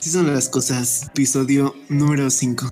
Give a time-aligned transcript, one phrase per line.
[0.00, 1.08] Así son las cosas.
[1.08, 2.70] Episodio número 5.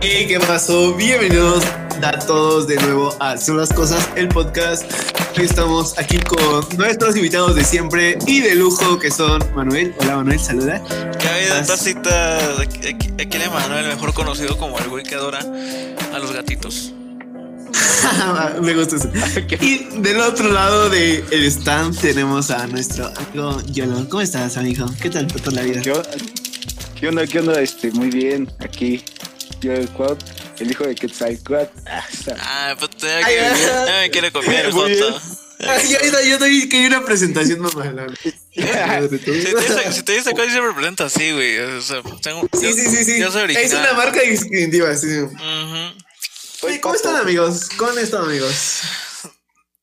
[0.00, 0.94] ¿Y qué pasó?
[0.94, 1.62] Bienvenidos
[2.02, 4.90] a todos de nuevo a Son las cosas, el podcast.
[5.36, 9.94] Hoy estamos aquí con nuestros invitados de siempre y de lujo que son Manuel.
[10.00, 10.82] Hola Manuel, saluda.
[11.20, 12.62] ¿Qué hay de?
[12.62, 16.94] Aquí es Manuel, mejor conocido como el güey que adora a los gatitos.
[18.62, 19.10] Me gusta eso.
[19.60, 24.08] Y del otro lado del el stand tenemos a nuestro amigo Yolo.
[24.08, 24.86] ¿Cómo estás, amigo?
[25.00, 25.80] ¿Qué tal por toda la vida?
[25.82, 26.10] ¿Qué onda?
[26.98, 27.26] ¿Qué onda?
[27.26, 27.60] ¿Qué onda?
[27.60, 29.02] Este, muy bien, aquí.
[29.60, 30.16] Yo el Quad,
[30.60, 31.80] el hijo de Quetzalcoatl.
[32.40, 35.20] Ah, pues ya, que, ya me quiere copiar el foto.
[35.60, 38.06] Ay, yo, yo, doy que hay una presentación más mala.
[38.22, 38.30] Si
[39.18, 41.58] te dice, si te dice cuál se representa así, güey.
[41.58, 43.18] O sea, tengo, Sí, yo- sí, sí, sí.
[43.20, 43.64] Yo soy original.
[43.66, 45.08] Es una marca distintiva, sí.
[45.18, 45.34] Ujú.
[46.62, 47.68] Oye, ¿cómo están, amigos?
[47.76, 48.80] ¿Cómo han estado, amigos?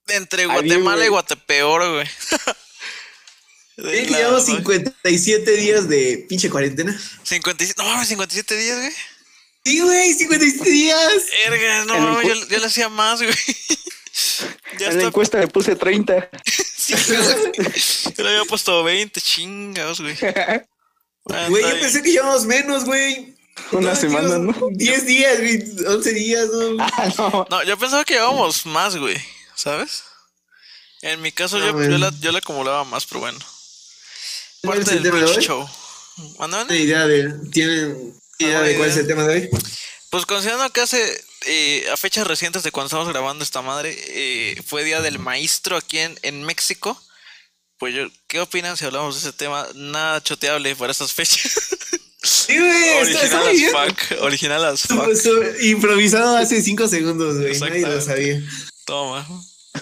[0.08, 2.08] Entre Guatemala y Guatepeor, güey.
[4.08, 6.98] Llevamos 57 días de pinche cuarentena.
[7.24, 8.92] 57, no mames, 57 días, güey.
[9.66, 11.24] Sí, güey, 57 días.
[11.46, 13.34] Erga, no encu- yo, yo le hacía más, güey.
[14.78, 16.30] Ya En la encuesta le puse 30.
[16.46, 17.74] Sí, güey.
[18.18, 20.16] Yo le había puesto 20, chingados, güey.
[21.50, 23.35] Güey, yo pensé que llevamos menos, güey.
[23.72, 24.54] Una No, semana, ¿no?
[24.72, 25.64] 10 días, güey.
[25.88, 26.78] 11 días, ¿no?
[26.98, 27.48] Ah, no.
[27.50, 29.18] No, yo pensaba que llevábamos más, güey.
[29.56, 30.04] ¿Sabes?
[31.02, 33.40] En mi caso, Ah, yo, yo, la, yo la acumulaba más, pero bueno.
[34.64, 35.42] ¿Cuál es Parte el del tema de?
[35.42, 35.70] Show.
[36.40, 39.50] ¿Manda, ¿Tienen idea de, ¿tienen idea Ah, de cuál es el tema de hoy?
[40.10, 44.62] Pues considerando que hace, eh, a fechas recientes de cuando estamos grabando esta madre, eh,
[44.66, 47.00] fue Día del Maestro aquí en, en México.
[47.78, 49.68] Pues yo, ¿qué opinan si hablamos de ese tema?
[49.76, 51.54] Nada choteable para estas fechas.
[52.56, 54.22] Sí, güey, original as fuck.
[54.22, 55.16] Original as fuck.
[55.16, 57.60] Su- su- improvisado hace 5 segundos, güey.
[57.60, 58.42] Nadie lo sabía.
[58.86, 59.28] Toma.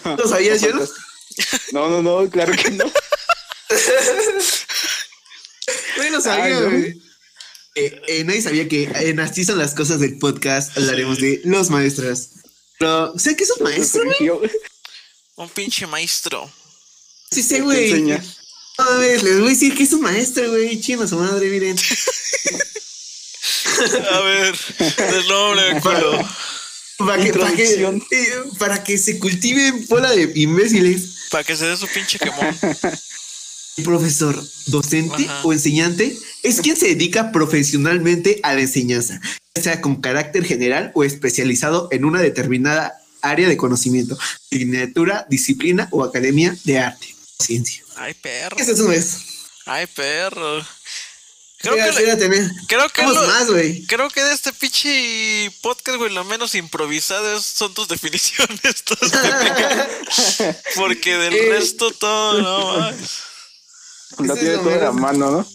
[0.18, 0.70] ¿Lo sabías, yo?
[1.72, 2.86] No, no, no, claro que no.
[5.98, 6.70] Nadie lo sabía, Ay, no.
[6.70, 7.02] güey.
[7.76, 11.72] Eh, eh, nadie sabía que en Así son las cosas del podcast hablaremos de los
[11.72, 12.30] maestros.
[12.78, 14.52] Pero, ¿sabes qué es un maestro, güey?
[15.36, 16.52] Un pinche maestro.
[17.32, 17.92] Sí, sé, te güey.
[19.00, 20.80] ver, les voy a decir que es un maestro, güey.
[20.82, 21.76] Chino, su madre, miren.
[24.12, 26.30] A ver, el nombre, culo.
[26.98, 28.30] Para que, para, que, eh,
[28.60, 31.28] para que se cultiven bola de imbéciles.
[31.32, 32.58] Para que se dé su pinche quemón.
[33.78, 35.42] El profesor, docente Ajá.
[35.44, 39.20] o enseñante es quien se dedica profesionalmente a la enseñanza,
[39.56, 44.16] ya sea con carácter general o especializado en una determinada área de conocimiento,
[44.52, 47.84] asignatura, disciplina o academia de arte o ciencia.
[47.96, 48.58] Ay, perro.
[48.60, 49.18] Ese es.
[49.66, 50.64] Ay, perro.
[51.64, 53.86] Creo Creo que, que, creo que Vamos lo- más, güey.
[53.86, 58.60] Creo que de este pinche podcast, güey, lo menos improvisado es- son tus definiciones.
[60.76, 61.50] Porque del Eh.
[61.52, 62.92] resto todo, no.
[64.20, 65.48] Lo Ese tiene en la mano, ¿no?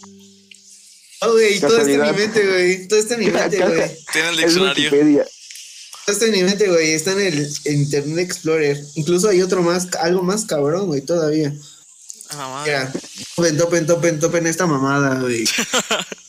[1.20, 2.16] Oh, güey, todo está en mi Casualidad.
[2.26, 2.88] mente, güey.
[2.88, 3.96] Todo está en mi mente, güey.
[4.12, 4.90] Tiene el diccionario.
[4.90, 6.92] Todo está en mi mente, güey.
[6.92, 8.80] Está en el Internet Explorer.
[8.94, 11.52] Incluso hay otro más, algo más cabrón, güey, todavía.
[12.64, 12.92] Mira,
[13.34, 15.44] topen, topen, topen, topen esta mamada, güey.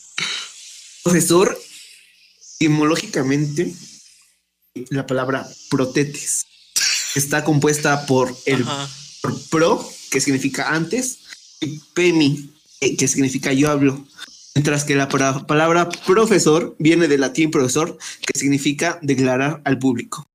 [1.03, 1.59] Profesor,
[2.55, 3.73] etimológicamente,
[4.89, 6.45] la palabra protetes
[7.15, 8.65] está compuesta por el
[9.21, 11.19] por pro, que significa antes,
[11.59, 14.05] y pemi, eh, que significa yo hablo.
[14.55, 20.28] Mientras que la palabra profesor viene del latín profesor, que significa declarar al público.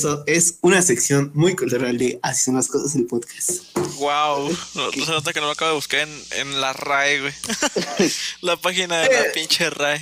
[0.00, 3.50] Eso es una sección muy cultural de Así son las cosas del podcast.
[3.98, 4.48] Wow.
[4.74, 7.32] No, se nota que no lo acabo de buscar en, en la RAE, güey.
[8.40, 9.30] la página de la Eh.
[9.34, 10.00] pinche RAE.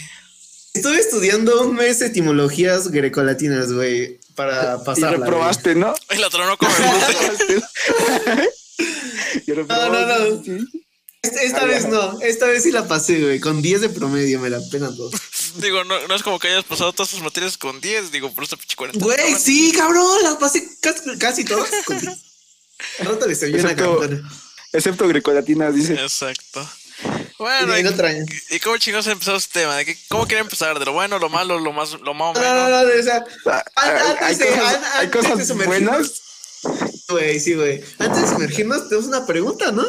[0.75, 5.27] Estuve estudiando un mes de etimologías grecolatinas, güey, para Y pasarla.
[5.27, 5.93] reprobaste, ¿no?
[6.09, 8.53] Ay, la tronó como el.
[9.49, 10.67] Y No, no, no.
[11.23, 14.39] Esta, esta Ah, vez no, esta vez sí la pasé, güey, con 10 de promedio,
[14.39, 15.11] me la penan todo.
[15.59, 18.45] Digo, no, no es como que hayas pasado todas tus materias con 10, digo, por
[18.45, 19.05] esta pinche 40.
[19.05, 22.17] Güey, sí, cabrón, las pasé casi, casi todas con 10.
[23.01, 24.31] Al rato le estoy una Excepto- campana.
[24.73, 25.95] Excepto grecolatinas, dice.
[25.95, 26.69] Exacto.
[27.39, 27.91] Bueno, Y ¿y, no
[28.51, 29.77] y cómo chingados empezó este tema?
[29.77, 30.79] ¿De qué, ¿Cómo quiere empezar?
[30.79, 32.85] ¿De lo bueno, lo malo, lo más, lo más o No, no, menos?
[32.87, 33.25] no, o sea,
[33.77, 34.49] Ah, antes de,
[34.95, 36.23] hay cosas buenas.
[37.09, 37.83] güey, sí, güey.
[37.99, 39.85] Antes de sumergirnos, tenemos una pregunta, ¿no?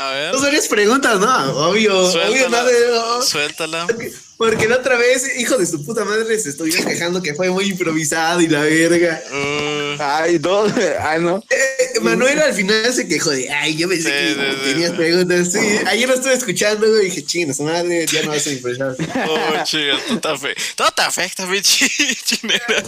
[0.00, 1.28] A ver, Dos varias preguntas, ¿no?
[1.68, 2.48] Obvio, obvio, suéltala.
[2.48, 2.86] nada de...
[2.88, 3.22] no.
[3.22, 3.86] Suéltala.
[3.86, 7.50] Porque, porque la otra vez, hijo de su puta madre, se estuvieron quejando que fue
[7.50, 9.22] muy improvisado y la verga.
[9.30, 10.72] Uh, Ay, dos.
[11.02, 11.44] Ay, no.
[11.92, 14.96] Eh, Manuel al final se quejó de, ay, yo pensé Sí, que sí, tenías sí.
[14.96, 15.52] preguntas.
[15.52, 18.50] Sí, ayer lo estuve escuchando, güey, y dije, chino, su madre, ya no vas a
[18.52, 18.94] improvisar.
[19.28, 20.62] oh, chingas, todo te afecta.
[20.76, 21.88] Todo te afecta, pinche
[22.24, 22.84] chinera.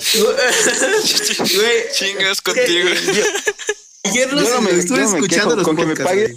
[1.38, 2.88] Güey, Chingas contigo.
[4.04, 6.36] ayer lo, Yo no me- estuve yo no me escuchando los con que me pague.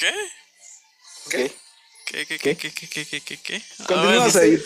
[0.00, 0.12] ¿Qué?
[1.28, 1.52] ¿Qué?
[2.06, 2.56] ¿Qué, qué, ¿Qué?
[2.56, 3.62] qué, qué, qué, qué, qué, qué?
[3.86, 4.62] Continúas Ah, ahí.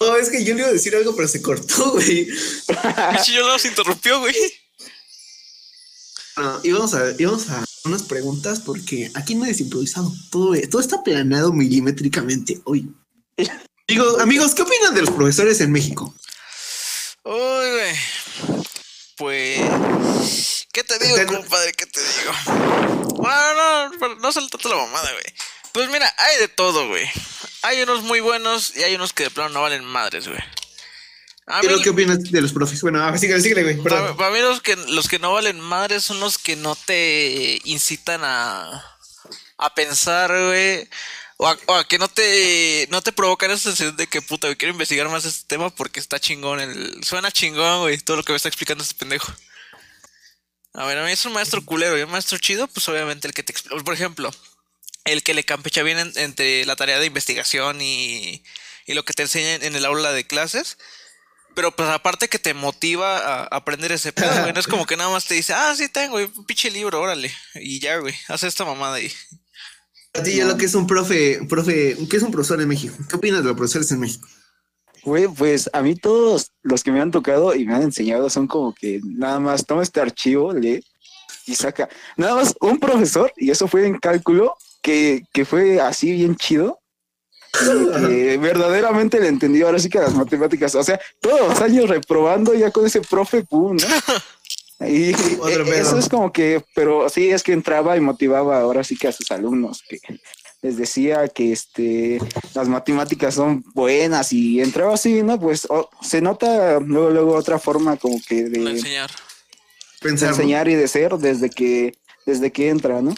[0.00, 2.26] No, es que yo le iba a decir algo, pero se cortó, güey.
[3.26, 4.34] yo los interrumpió, güey.
[6.36, 10.12] No, íbamos a, íbamos a unas preguntas porque aquí no es improvisado.
[10.30, 12.94] Todo, todo está planeado milimétricamente hoy.
[13.88, 16.14] Digo, amigos, ¿qué opinan de los profesores en México?
[17.24, 17.34] Uy,
[17.70, 18.64] güey.
[19.16, 20.61] Pues.
[20.72, 21.72] ¿Qué te digo, compadre?
[21.74, 22.32] ¿Qué te digo?
[23.16, 25.24] Bueno, no, no, no salta la mamada, güey.
[25.72, 27.06] Pues mira, hay de todo, güey.
[27.62, 30.40] Hay unos muy buenos y hay unos que de plano no valen madres, güey.
[31.60, 32.80] Pero, ¿Qué opinas de los profes?
[32.80, 33.76] Bueno, síguele, síguele, güey.
[33.82, 37.60] para, para mí los que, los que no valen madres son los que no te
[37.64, 38.96] incitan a,
[39.58, 40.88] a pensar, güey.
[41.36, 44.46] O a, o a que no te, no te provocan esa sensación de que puta,
[44.46, 46.60] güey, quiero investigar más este tema porque está chingón.
[46.60, 49.32] El, suena chingón, güey, todo lo que me está explicando este pendejo.
[50.74, 53.34] A ver, a mí es un maestro culero y un maestro chido, pues obviamente el
[53.34, 53.82] que te explica.
[53.84, 54.30] Por ejemplo,
[55.04, 58.42] el que le campecha bien en- entre la tarea de investigación y,
[58.86, 60.78] y lo que te enseña en el aula de clases.
[61.54, 64.54] Pero pues aparte que te motiva a aprender ese pedo, güey.
[64.54, 66.98] No es como que nada más te dice, ah, sí tengo, güey, un pinche libro,
[67.00, 67.30] órale.
[67.56, 69.12] Y ya, güey, haz esta mamada ahí.
[70.14, 72.94] A ti, ya lo que es un profe, profe, ¿qué es un profesor en México?
[73.08, 74.26] ¿Qué opinas de los profesores en México?
[75.04, 78.46] Güey, pues a mí todos los que me han tocado y me han enseñado son
[78.46, 80.84] como que nada más toma este archivo, lee
[81.46, 81.88] y saca.
[82.16, 86.78] Nada más un profesor, y eso fue en cálculo, que, que fue así bien chido.
[87.52, 90.74] que verdaderamente le entendió ahora sí que a las matemáticas.
[90.74, 93.86] O sea, todos los años reprobando ya con ese profe, pum, ¿no?
[94.88, 98.96] Y eh, eso es como que, pero sí es que entraba y motivaba ahora sí
[98.96, 100.00] que a sus alumnos, que
[100.62, 102.18] les decía que este
[102.54, 105.38] las matemáticas son buenas y entraba así, ¿no?
[105.38, 109.10] Pues oh, se nota luego, luego otra forma como que De de, enseñar.
[109.10, 109.16] de
[110.00, 110.30] Pensar.
[110.30, 113.14] enseñar y de ser desde que, desde que entra, ¿no?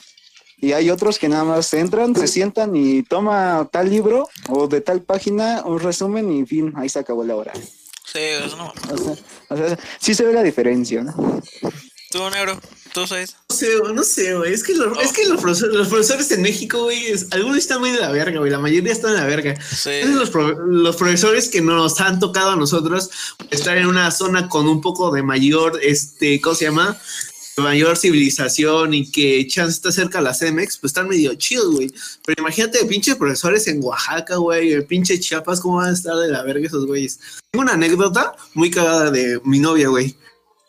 [0.57, 4.81] Y hay otros que nada más entran, se sientan y toma tal libro o de
[4.81, 7.53] tal página un resumen y fin, ahí se acabó la hora.
[7.55, 8.73] Sí, eso no.
[8.91, 9.15] O sea,
[9.51, 11.43] o sea, sí se ve la diferencia, ¿no?
[12.15, 12.61] Tú, negro,
[12.93, 13.35] tú sabes.
[13.51, 14.53] No sé, no sé, güey.
[14.55, 17.81] Es que, los, es que los, profesores, los profesores en México, güey, es- algunos están
[17.81, 18.53] muy de la verga, güey.
[18.53, 19.61] La mayoría están de la verga.
[19.61, 19.91] Sí.
[20.05, 23.11] Los, pro- los profesores que nos han tocado a nosotros
[23.51, 26.97] estar en una zona con un poco de mayor, este, ¿cómo se llama?
[27.57, 31.93] Mayor civilización y que chance está cerca a la CEMEX, pues están medio chidos, güey.
[32.25, 36.29] Pero imagínate, pinches profesores en Oaxaca, güey, el pinche Chiapas, ¿cómo van a estar de
[36.29, 37.19] la verga esos güeyes?
[37.51, 40.17] Tengo una anécdota muy cagada de mi novia, güey.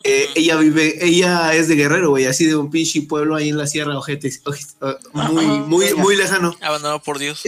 [0.08, 3.58] Eh, ella vive, ella es de Guerrero, güey, así de un pinche pueblo ahí en
[3.58, 4.94] la Sierra Ojetes, Ojes- uh,
[5.32, 6.56] muy, muy, muy lejano.
[6.60, 7.42] Abandonado por Dios.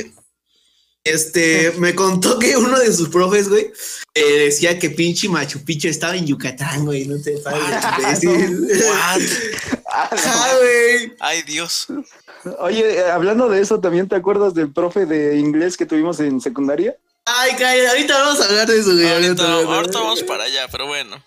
[1.05, 3.71] Este, me contó que uno de sus profes, güey,
[4.15, 7.41] eh, decía que pinche Machu Picchu estaba en Yucatán, güey, no te de
[8.11, 8.83] decir.
[8.93, 9.17] Ah.
[9.91, 11.13] Ah, güey.
[11.21, 11.87] Ay, Dios.
[12.59, 16.41] Oye, eh, hablando de eso, ¿también te acuerdas del profe de inglés que tuvimos en
[16.41, 16.97] secundaria?
[17.25, 19.09] Ay, cállate, ahorita vamos a hablar de eso, güey.
[19.09, 21.23] Ahorita, ahorita- ahorita vamos para allá, pero bueno.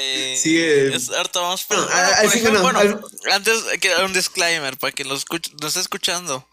[0.00, 0.94] Eh, Sí, eh.
[0.94, 3.00] es- ahorita vamos Bueno, bueno, ah, por sí, ejemplo, bueno, bueno,
[3.32, 6.48] antes hay que dar un disclaimer para que nos, escuch- nos esté escuchando.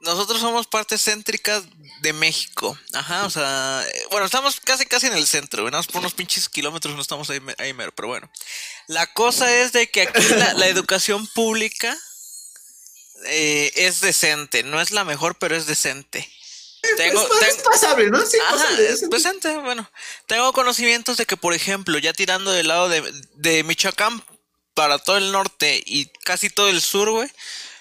[0.00, 1.60] Nosotros somos parte céntrica
[2.02, 2.78] de México.
[2.92, 6.48] Ajá, o sea, eh, bueno, estamos casi casi en el centro, más por unos pinches
[6.48, 8.30] kilómetros no estamos ahí, ahí mero, pero bueno.
[8.86, 11.98] La cosa es de que aquí la, la educación pública
[13.26, 16.30] eh, es decente, no es la mejor, pero es decente.
[16.96, 18.24] Tengo, es, pasable, ¿no?
[18.24, 18.88] Sí, Ajá, pasable.
[18.88, 19.90] es presente, bueno.
[20.26, 23.02] Tengo conocimientos de que, por ejemplo, ya tirando del lado de,
[23.34, 24.22] de Michoacán
[24.74, 27.28] para todo el norte y casi todo el sur, güey,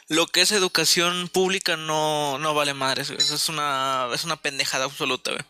[0.08, 3.20] lo que es educación pública no, no vale madres, güey.
[3.20, 5.44] Eso es una, es una pendejada absoluta, güey.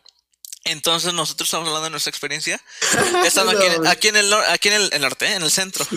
[0.65, 2.61] Entonces nosotros estamos hablando de nuestra experiencia
[3.25, 5.35] estando aquí, en- aquí en el aquí en el, el norte, ¿eh?
[5.35, 5.87] en el centro.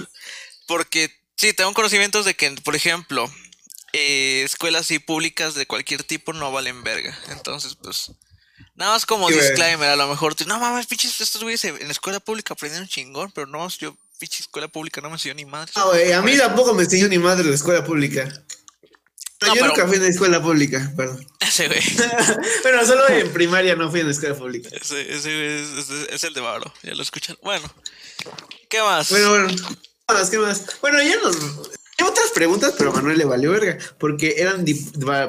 [0.67, 3.29] Porque sí, tengo conocimientos de que, por ejemplo,
[3.93, 7.17] eh, escuelas y públicas de cualquier tipo no valen verga.
[7.31, 8.13] Entonces, pues,
[8.75, 11.79] nada más como Sí, disclaimer, a lo mejor tú, no mames, pinches, estos güeyes en
[11.87, 15.45] la escuela pública aprendieron chingón, pero no, yo, pinche escuela pública no me enseñó ni
[15.45, 15.73] madre.
[15.75, 18.25] Ah, güey, a mí tampoco me enseñó ni madre la escuela pública.
[19.43, 21.27] No, yo pero- nunca fui en la escuela pública, perdón.
[21.41, 21.81] Ese güey,
[22.63, 24.69] bueno, solo en primaria no fui en la escuela pública.
[24.73, 27.37] ese, ese güey es, es- es el de Baro, ya lo escuchan.
[27.43, 27.73] Bueno,
[28.69, 29.09] ¿qué más?
[29.11, 29.49] Bueno, bueno.
[30.07, 30.29] ¿Qué más?
[30.31, 30.63] ¿Qué más?
[30.83, 31.37] Bueno, ya nos.
[32.03, 34.65] Otras preguntas, pero Manuel le valió verga, porque eran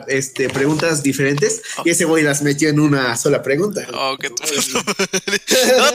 [0.07, 3.85] este, preguntas diferentes y ese güey las metió en una sola pregunta.
[3.93, 5.41] Oh, que tu puta madre.
[5.77, 5.91] No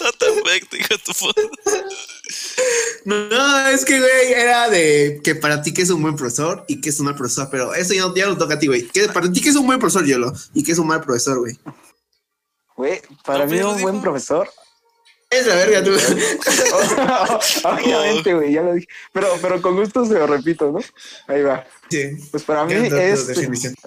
[0.00, 1.42] no tan perfecto, hijo de tu puta.
[3.04, 6.64] No, no, es que, güey, era de que para ti que es un buen profesor
[6.68, 8.86] y que es un mal profesor, pero eso ya, ya lo toca a ti, güey.
[8.88, 11.38] Que para ti que es un buen profesor, Yolo, y que es un mal profesor,
[11.38, 11.58] güey.
[12.76, 14.50] Güey, para No, mí un buen profesor
[15.30, 15.92] Es la verga, tú.
[17.68, 18.88] Obviamente, güey, ya lo dije.
[19.12, 20.80] Pero, pero con gusto se lo repito, ¿no?
[21.28, 21.64] Ahí va.
[21.88, 22.16] Sí.
[22.32, 23.28] Pues para mí es,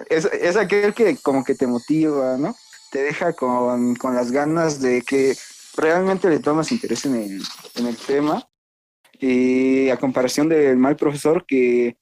[0.08, 2.56] es, es aquel que como que te motiva, ¿no?
[2.90, 5.36] Te deja con, con las ganas de que
[5.76, 7.42] realmente le tomas interés en el,
[7.74, 8.48] en el tema.
[9.20, 11.96] Y a comparación del mal profesor que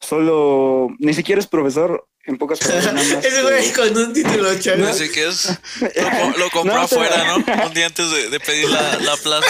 [0.00, 3.24] solo, ni siquiera es profesor, en pocas palabras.
[3.24, 4.86] Ese güey con un título chavo.
[4.86, 5.58] Así que es.
[5.80, 7.66] Lo, lo compró No, pero- afuera, ¿no?
[7.66, 9.48] Un día antes de, de pedir la, la plaza.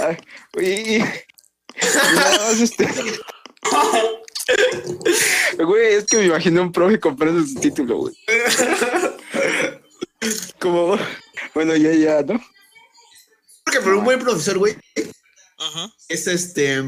[0.06, 0.16] Ay,
[0.60, 2.88] y, y- y nada más este.
[5.58, 8.14] Güey, es que me imaginé un profe comprando su título, güey.
[10.60, 10.98] Como,
[11.54, 12.40] bueno, ya, ya, ¿no?
[13.64, 15.92] Porque por un buen profesor, güey, Ujú.
[16.08, 16.82] es este.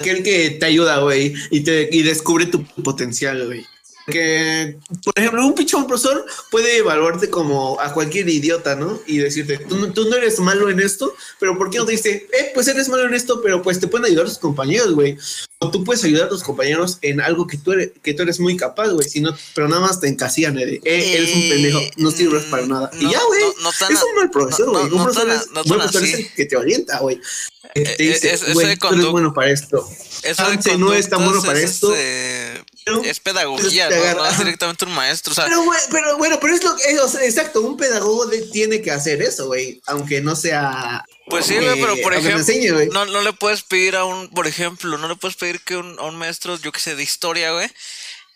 [0.00, 3.66] Aquel que te ayuda, güey, y, te, y descubre tu potencial, güey.
[4.10, 9.00] Que, por ejemplo, un pinche buen profesor puede evaluarte como a cualquier idiota, ¿no?
[9.06, 11.92] Y decirte, tú, no- tú no eres malo en esto, pero ¿por qué no te
[11.92, 15.16] dice, eh, pues eres malo en esto, pero pues te pueden ayudar tus compañeros, güey?
[15.60, 18.40] O tú puedes ayudar a tus compañeros en algo que tú eres, que tú eres
[18.40, 20.80] muy capaz, güey, si no- pero nada más te encasillan eh,
[21.16, 22.90] eres un pendejo, no sirves para nada.
[22.98, 23.40] y ya, güey.
[23.42, 24.84] no- es un mal profesor, güey.
[24.84, 27.20] un profesor es, buen el que te orienta, güey.
[27.74, 29.88] Eh, te dice, es- eso güey, tú eres bueno para esto.
[30.22, 30.42] Eso
[30.78, 31.94] no es tan bueno para es, esto.
[32.84, 34.14] Pero- es pedagogía, ¿no?
[34.14, 35.32] No es directamente un maestro.
[35.32, 38.26] O sea, Pero, güey, pero bueno, pero es lo que, o sea, exacto, un pedagogo
[38.26, 41.04] de- tiene que hacer eso, güey, aunque no sea...
[41.28, 44.46] Pues sí, güey, pero por ejemplo, enseñe, no, no le puedes pedir a un, por
[44.46, 47.52] ejemplo, no le puedes pedir que un, a un maestro, yo que sé, de historia,
[47.52, 47.70] güey,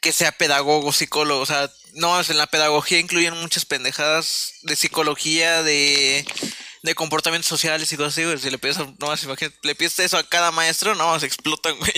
[0.01, 1.41] que sea pedagogo, psicólogo.
[1.41, 6.25] O sea, no, en la pedagogía incluyen muchas pendejadas de psicología, de,
[6.85, 8.39] de comportamientos sociales y cosas así, güey.
[8.39, 11.77] Si le pides, no más, imagínate, le pides eso a cada maestro, no, se explotan,
[11.79, 11.93] güey.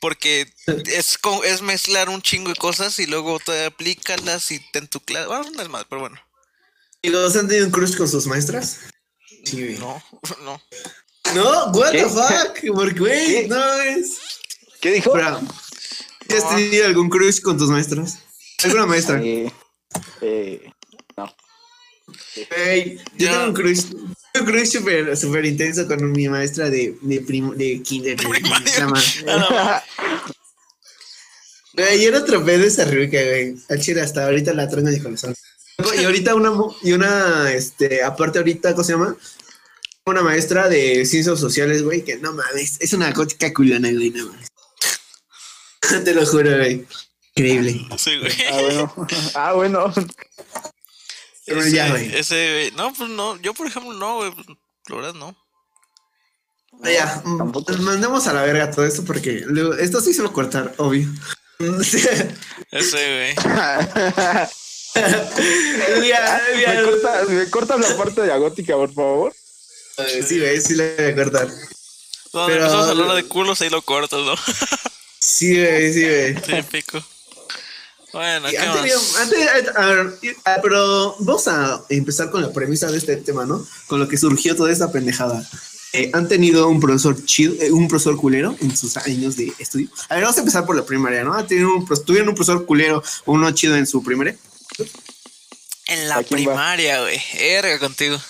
[0.00, 0.48] Porque
[0.86, 5.00] es, es mezclar un chingo de cosas y luego te aplícalas y te en tu
[5.00, 5.26] clase.
[5.26, 6.16] Bueno, no es más, pero bueno.
[7.02, 8.78] ¿Y los han tenido un crush con sus maestras?
[9.44, 9.76] Sí.
[9.80, 10.00] No,
[10.44, 10.62] no.
[11.34, 12.04] No, what ¿Qué?
[12.04, 14.18] the fuck, porque, güey, no es...
[14.80, 15.16] ¿Qué dijo?
[15.16, 15.40] Espera,
[16.30, 18.20] ¿has tenido algún crush con tus maestras?
[18.62, 19.20] ¿Alguna maestra?
[19.20, 19.52] Eh,
[20.20, 20.72] eh,
[21.16, 21.34] no.
[22.36, 23.82] Güey, yo tengo un crush,
[24.44, 28.16] crush súper super intenso con mi maestra de, de, prim- de kinder.
[31.74, 33.56] güey, yo era otro pedo esa ruca, güey.
[33.68, 35.34] Al chile hasta ahorita la traigo en mi corazón.
[35.96, 39.16] Y ahorita una, mo- y una, este, aparte ahorita, ¿cómo se llama?
[40.06, 44.26] Una maestra de ciencias sociales, güey, que no mames, es una gótica culona, güey, no
[44.26, 44.48] mames.
[46.04, 46.84] Te lo juro, güey.
[47.36, 47.86] Increíble.
[47.96, 48.32] Sí, güey.
[48.50, 48.94] Ah, bueno.
[49.34, 49.94] Ah, bueno.
[51.48, 52.14] Pero Ese, ya, güey.
[52.14, 52.72] ese.
[52.76, 53.36] No, pues no.
[53.40, 54.32] Yo, por ejemplo, no, güey.
[54.88, 55.36] La verdad, no.
[56.84, 57.72] Ya, mm, tampoco.
[57.78, 61.08] mandemos a la verga todo esto porque luego, esto sí se va a cortar, obvio.
[62.70, 63.34] Ese, güey.
[64.94, 66.74] Ya, ya.
[66.74, 69.32] ¿Me, cortas, ¿Me cortas la parte de la gótica, por favor?
[70.26, 71.48] Sí, güey, sí le voy a cortar.
[72.32, 74.34] Cuando Pero- empezamos a hablar de culos, ahí lo cortas, ¿no?
[75.20, 76.34] Sí, güey, sí, güey.
[76.36, 77.02] Sí, pico.
[78.18, 78.76] Bueno, ¿qué han más?
[80.44, 83.64] a ah, pero vamos a empezar con la premisa de este tema, ¿no?
[83.86, 85.48] Con lo que surgió toda esta pendejada.
[85.92, 89.88] Eh, ¿Han tenido un profesor chido, eh, un profesor culero en sus años de estudio?
[90.08, 91.32] A ver, vamos a empezar por la primaria, ¿no?
[91.32, 94.36] ¿Han tenido un, pro- ¿Tuvieron un profesor culero o uno chido en su primaria?
[95.86, 97.22] En la ¿A primaria, güey.
[97.38, 98.20] Erga contigo.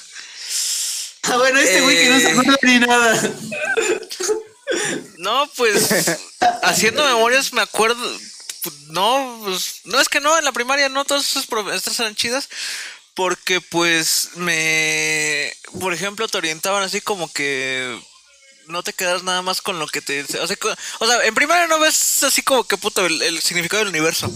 [1.23, 2.31] Ah, bueno, este güey que no se Eh.
[2.31, 3.33] acuerda ni nada.
[5.17, 5.89] No, pues.
[6.63, 7.97] haciendo memorias, me acuerdo.
[8.63, 9.81] Pues, No, pues.
[9.85, 12.49] No es que no, en la primaria no todas esas estas eran chidas.
[13.15, 15.53] Porque, pues, me.
[15.81, 18.01] Por ejemplo, te orientaban así como que.
[18.67, 20.23] No te quedas nada más con lo que te.
[20.23, 20.57] O sea,
[20.99, 24.31] o sea, en primaria no ves así como que puto el, el significado del universo.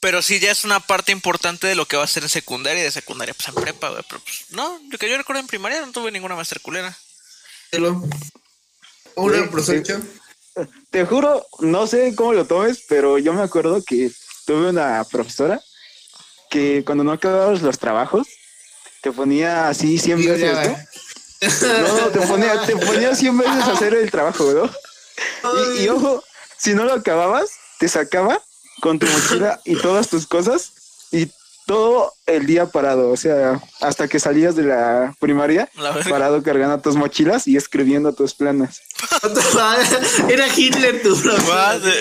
[0.00, 2.80] Pero sí ya es una parte importante de lo que va a ser en secundaria
[2.80, 4.04] y de secundaria, pues en prepa, güey.
[4.08, 6.96] Pero pues, no, lo que yo recuerdo en primaria no tuve ninguna maestra culera.
[9.16, 10.02] Una Sí, profesor.
[10.90, 14.10] Te juro, no sé cómo lo tomes, pero yo me acuerdo que
[14.46, 15.60] tuve una profesora
[16.48, 18.26] que cuando no acababas los trabajos,
[19.02, 21.62] te ponía así 100 Digo, veces.
[21.62, 24.70] No, te ponía, te ponía 100 veces a hacer el trabajo, ¿no?
[25.76, 26.24] Y, y ojo,
[26.56, 28.40] si no lo acababas, te sacaba
[28.80, 30.72] con tu mochila y todas tus cosas
[31.12, 31.30] y
[31.66, 36.78] todo el día parado, o sea, hasta que salías de la primaria, La parado cargando
[36.80, 38.80] tus mochilas y escribiendo tus planes.
[40.28, 41.14] Era Hitler tu.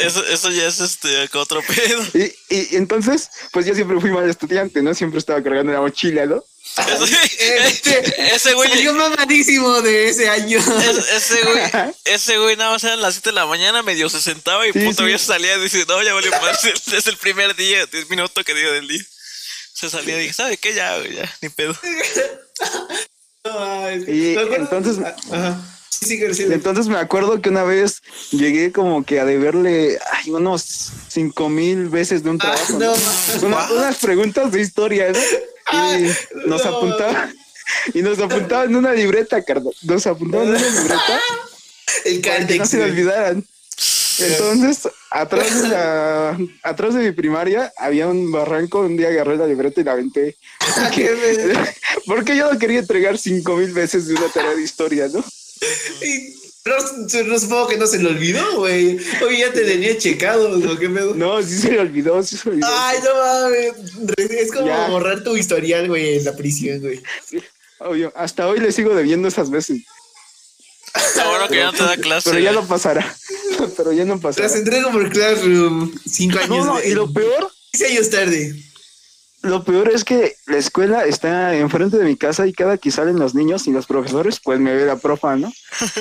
[0.04, 2.04] Eso, eso ya es este otro pedo.
[2.14, 4.94] Y, y entonces, pues yo siempre fui mal estudiante, ¿no?
[4.94, 6.44] Siempre estaba cargando la mochila, ¿no?
[6.78, 10.58] Ese, ese güey, Salió mamadísimo de ese año.
[10.60, 14.22] es- ese güey, ese güey nada más eran las 7 de la mañana, medio se
[14.22, 15.18] sentaba y Sí, puto sí.
[15.18, 18.88] salía y dice, no, ya más, es el primer día, 10 minutos que digo del
[18.88, 19.04] día.
[19.89, 20.74] Se salía y dije, ¿sabe qué?
[20.74, 21.75] Ya, ya, ni pedo.
[24.08, 24.98] Y entonces-
[25.32, 25.62] Ajá.
[25.89, 28.01] Sí, sigue sí, Entonces me acuerdo que una vez
[28.32, 32.74] llegué como que a deberle ay, unos cinco mil veces de un Ah, trabajo.
[32.74, 32.94] no,
[33.42, 33.48] ¿no?
[33.48, 35.20] Una- unas preguntas de historia, ¿no?
[36.00, 36.04] Y
[36.48, 36.70] nos no.
[36.77, 37.32] apuntaba
[37.94, 39.74] y nos apuntaba en una libreta, carnal.
[39.84, 41.20] Nos apuntaba en una libreta
[42.06, 42.92] el para que no se me güey.
[42.92, 43.46] olvidaran.
[44.20, 48.80] Entonces, atrás de la, atrás de mi primaria había un barranco.
[48.82, 50.38] Un día agarré la libreta y la aventé.
[50.94, 51.60] Qué pedo.
[52.06, 55.24] Porque yo no quería entregar cinco mil veces de una tarea de historia, ¿no?
[56.02, 56.76] Y No,
[57.26, 58.98] no supongo que no se le olvidó, güey.
[59.26, 60.78] Oye, ya te tenía checado, ¿no?
[60.78, 61.14] ¿Qué pedo?
[61.16, 62.68] No, sí se le olvidó, sí se le olvidó.
[62.72, 64.20] Ay, no mames.
[64.32, 64.88] Es como Ya.
[64.90, 67.02] borrar tu historial, güey, en la prisión, güey.
[67.80, 69.82] Obvio, hasta hoy le sigo debiendo esas veces.
[70.96, 72.30] Está bueno que ya no te da clase.
[72.30, 72.64] Pero ya güey.
[72.64, 73.16] no pasará.
[73.78, 74.48] Pero ya no pasará.
[74.48, 75.92] Las entrego por Classroom.
[76.10, 76.50] Cinco años.
[76.50, 78.56] No, no, y lo peor, Seis años tarde.
[79.44, 83.20] lo peor es que la escuela está enfrente de mi casa y cada que salen
[83.20, 85.52] los niños y los profesores, pues me ve la profa, ¿no?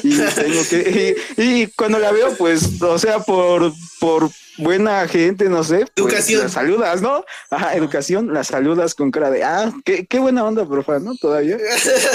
[0.02, 5.48] Y tengo que, y, y cuando la veo, pues, o sea, por, por buena gente,
[5.48, 6.42] no sé, pues, Educación.
[6.44, 7.24] la saludas, ¿no?
[7.50, 11.14] Ajá, educación, la saludas con cara de, ah, qué, qué buena onda, profa, ¿no?
[11.16, 11.58] Todavía.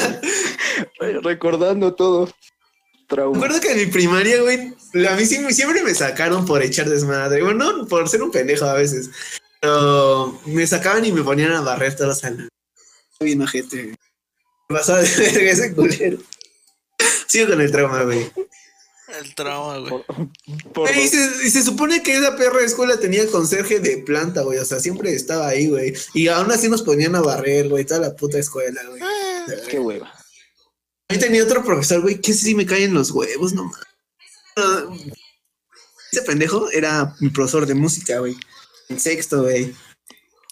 [1.23, 2.29] Recordando todo.
[3.09, 3.37] Me Trauma.
[3.37, 4.73] acuerdo que en mi primaria, güey,
[5.07, 7.41] a mí siempre me sacaron por echar desmadre.
[7.41, 9.09] Bueno, no, por ser un pendejo a veces.
[9.59, 12.47] Pero me sacaban y me ponían a barrer toda la sala.
[13.19, 13.95] Bien gente.
[14.69, 16.19] Me pasaba de verga ese culero.
[17.27, 18.31] Sigo con el trauma, güey.
[19.19, 20.03] El trauma, güey.
[21.03, 24.59] Y se, y se supone que esa perra escuela tenía conserje de planta, güey.
[24.59, 25.93] O sea, siempre estaba ahí, güey.
[26.13, 27.85] Y aún así nos ponían a barrer, güey.
[27.85, 29.01] Toda la puta escuela, güey.
[29.67, 30.13] Qué hueva.
[31.09, 35.03] A mí tenía otro profesor, güey, que sí me caen los huevos, no mames.
[36.11, 38.37] Ese pendejo era mi profesor de música, güey.
[38.89, 39.73] En sexto, güey.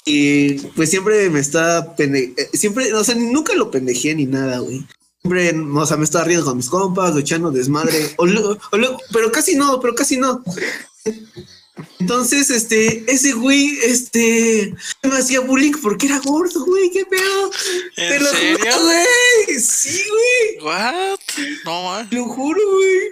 [0.05, 2.33] Y pues siempre me estaba pende...
[2.37, 4.87] eh, Siempre, o sea, nunca lo pendejé ni nada, güey.
[5.21, 8.13] Siempre, o sea, me estaba riendo con mis compas, echando desmadre.
[8.17, 10.43] o luego- o luego- pero casi no, pero casi no.
[11.99, 17.51] Entonces, este, ese güey, este, me hacía bullying porque era gordo, güey, qué pedo.
[17.97, 19.59] ¿En Te lo juro, güey.
[19.59, 20.65] Sí, güey.
[20.65, 21.19] What?
[21.65, 22.09] No, man.
[22.09, 23.09] Te lo juro, güey.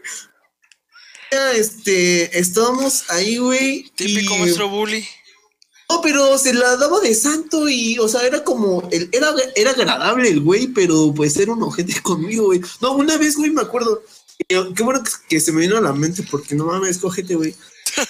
[1.55, 3.91] Este, estábamos ahí, güey.
[3.95, 5.05] Típico y- maestro bully.
[5.89, 9.69] No, pero se la daba de santo y, o sea, era como, el, era, era
[9.71, 12.61] agradable el güey, pero pues era un ojete conmigo, güey.
[12.81, 14.01] No, una vez, güey, me acuerdo.
[14.49, 17.35] yo- Qué bueno que, que se me vino a la mente, porque no mames, cógete,
[17.35, 17.53] güey.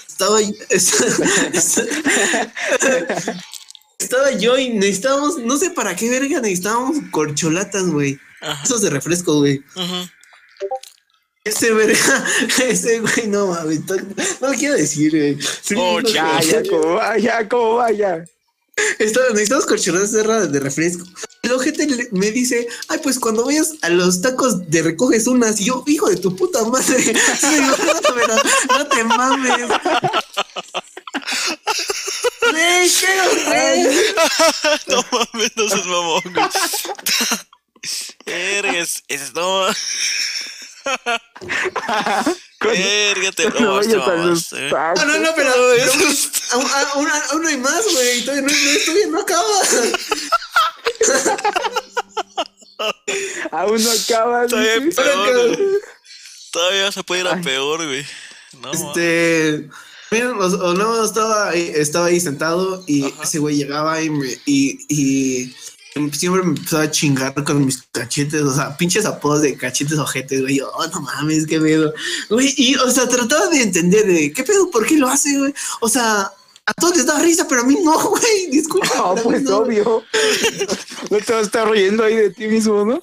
[0.08, 0.40] Estaba.
[4.00, 8.20] Estaba yo y necesitábamos, no sé para qué verga, necesitábamos corcholatas, güey.
[8.64, 9.64] Esos de refresco, güey.
[11.44, 12.26] Ese verga,
[12.68, 13.82] ese güey, no mames,
[14.42, 15.38] no lo quiero decir, güey.
[15.42, 18.26] Sí, Oh, no, Ya, ya, como vaya, como vaya.
[19.00, 20.12] Está- necesitamos corcholatas
[20.52, 21.06] de refresco.
[21.46, 25.60] El ojete me dice, ay, pues cuando vayas a los tacos te recoges unas.
[25.62, 27.14] Y yo, hijo de tu puta madre.
[28.16, 28.36] Pero
[28.70, 29.54] no te mames.
[32.52, 33.14] Güey, qué
[33.46, 33.84] güey.
[34.88, 36.46] no mames, no seas mamón, güey.
[38.26, 39.68] Vergas, es no.
[42.62, 44.70] Verga, te No no, te vayas a los mamaste, güey.
[44.72, 45.06] tacos.
[45.06, 45.54] No, no, no, pero
[46.52, 48.22] aún, aún- aún hay más, güey.
[48.26, 49.60] Todavía no, no, todavía no acaba.
[53.52, 54.50] Aún no acabas.
[54.50, 55.58] Todavía peor.
[56.52, 58.06] Todavía se puede ir a peor, güey.
[58.62, 58.72] No.
[58.72, 59.70] Este.
[60.12, 63.24] mira, o, o no, estaba ahí, estaba ahí sentado y Ajá.
[63.24, 64.38] ese güey llegaba y me.
[64.46, 65.56] Y, y
[66.12, 70.42] siempre me empezaba a chingar con mis cachetes, o sea, pinches apodos de cachetes ojetes,
[70.42, 70.58] güey.
[70.58, 71.94] Yo, oh, no mames, qué pedo.
[72.30, 75.54] Güey, y, o sea, trataba de entender de qué pedo, por qué lo hace, güey.
[75.80, 76.32] O sea,
[76.66, 78.50] a todos les da risa, pero a mí no, güey.
[78.50, 78.96] Disculpa.
[78.96, 79.58] No, pues no.
[79.58, 80.04] obvio.
[81.12, 83.00] No te vas a estar riendo ahí de ti mismo, ¿no?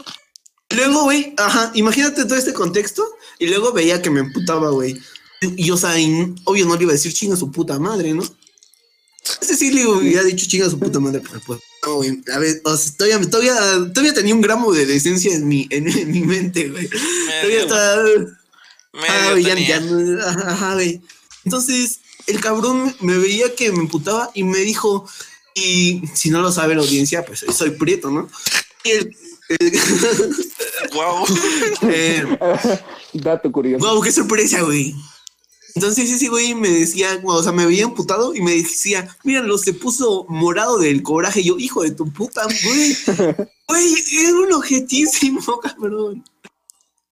[0.71, 3.07] Luego, güey, ajá, imagínate todo este contexto
[3.39, 5.01] y luego veía que me emputaba, güey.
[5.41, 8.25] Y, o sea, y obvio no le iba a decir chinga su puta madre, ¿no?
[9.41, 12.23] Ese sí le hubiera dicho chinga su puta madre, pero pues, no, güey.
[12.35, 13.55] A ver, o sea, todavía, todavía,
[13.93, 16.89] todavía tenía un gramo de decencia en mi, en, en mi mente, güey.
[16.89, 18.03] Todavía estaba.
[18.03, 18.37] medio
[19.09, 19.83] Ah, güey, ya,
[20.27, 21.01] ajá, güey.
[21.45, 25.07] Entonces, el cabrón me veía que me emputaba y me dijo,
[25.55, 28.29] y si no lo sabe la audiencia, pues soy prieto, ¿no?
[28.85, 29.17] Y el,
[29.49, 29.73] el-
[30.95, 31.25] Guau.
[31.83, 32.25] eh,
[33.13, 33.85] Dato curioso.
[33.87, 34.95] Wow, qué sorpresa, güey.
[35.75, 39.73] Entonces ese güey me decía, o sea, me veía emputado y me decía, míralo, se
[39.73, 41.41] puso morado del coraje.
[41.41, 42.97] Y yo, hijo de tu puta, güey.
[43.69, 46.23] Güey, era un objetísimo, cabrón.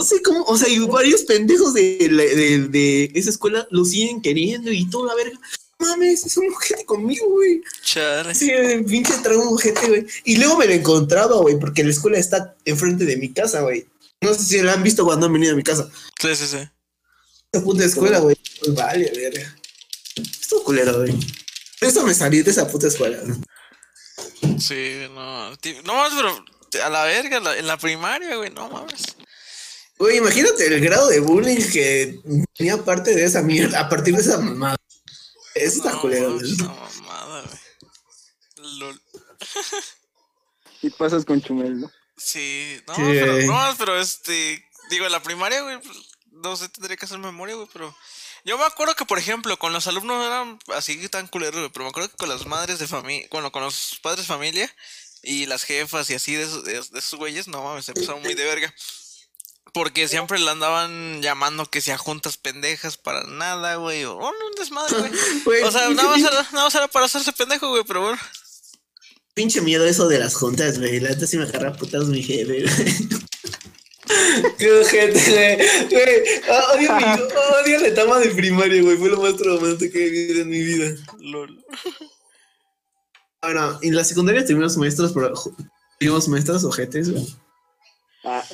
[0.00, 3.84] No sé cómo, o sea, y varios pendejos de, la- de, de esa escuela lo
[3.84, 5.38] siguen queriendo y toda la verga.
[5.78, 7.60] mames, es un ojete conmigo, güey.
[7.84, 8.34] Chale.
[8.34, 8.50] Sí,
[8.88, 10.06] pinche trago un ojete, güey.
[10.24, 13.86] Y luego me lo encontraba, güey, porque la escuela está enfrente de mi casa, güey.
[14.22, 15.86] No sé si la han visto cuando han venido a mi casa.
[16.18, 16.58] Sí, sí, sí.
[17.52, 18.36] Esa puta escuela, güey.
[18.60, 19.54] Pues vale, verga.
[20.16, 21.14] Esto culero, güey.
[21.82, 23.18] Eso me salí de esa puta escuela.
[24.58, 25.50] Sí, no.
[25.50, 25.56] No
[26.16, 26.44] pero
[26.84, 29.02] a la verga, la- en la primaria, güey, no mames.
[30.00, 32.18] Güey, imagínate el grado de bullying que
[32.56, 34.76] tenía parte de esa mierda, a partir de esa mamada.
[35.54, 36.50] Eso está No, culero, güey.
[36.52, 38.78] esa mamada, güey.
[38.78, 39.02] Lol.
[40.80, 41.92] Y pasas con Chumel, ¿no?
[42.16, 43.02] Sí, no, Sí.
[43.04, 45.98] pero, no, pero este, digo, en la primaria, güey, pues,
[46.32, 47.94] no sé, tendría que hacer memoria, güey, pero
[48.46, 51.70] yo me acuerdo que, por ejemplo, con los alumnos no eran así tan culeros, güey,
[51.70, 54.74] pero me acuerdo que con las madres de familia, bueno, con los padres de familia
[55.22, 58.22] y las jefas y así de esos, de, de esos güeyes, no mames, se empezaron
[58.22, 58.74] muy de verga.
[59.72, 64.46] Porque siempre la andaban llamando que sea juntas pendejas para nada, güey, o oh, no,
[64.46, 65.12] un desmadre, güey.
[65.44, 68.18] Güey, O sea, nada más, era, nada más era para hacerse pendejo, güey, pero bueno.
[69.34, 70.98] Pinche miedo eso de las juntas, güey.
[70.98, 73.20] La neta sí me agarra putas mi jefe, güey.
[74.58, 75.56] Qué ojete, güey.
[75.88, 76.40] Güey,
[76.74, 78.96] odio, mi, odio la etapa de primaria, güey.
[78.96, 80.96] Fue lo más traumante que he vivido en mi vida.
[81.20, 81.64] Lol.
[83.42, 85.32] Ahora, en la secundaria tuvimos maestros, pero
[85.98, 87.26] tuvimos maestros ojetes, güey.
[88.24, 88.44] Ah,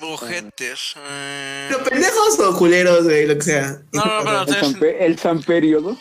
[0.00, 0.94] Ojetes.
[0.96, 3.78] eh, Pero pendejos o culeros, güey, lo que sea.
[3.92, 5.98] No, no, pero el, Sampe- el Samperio, ¿no?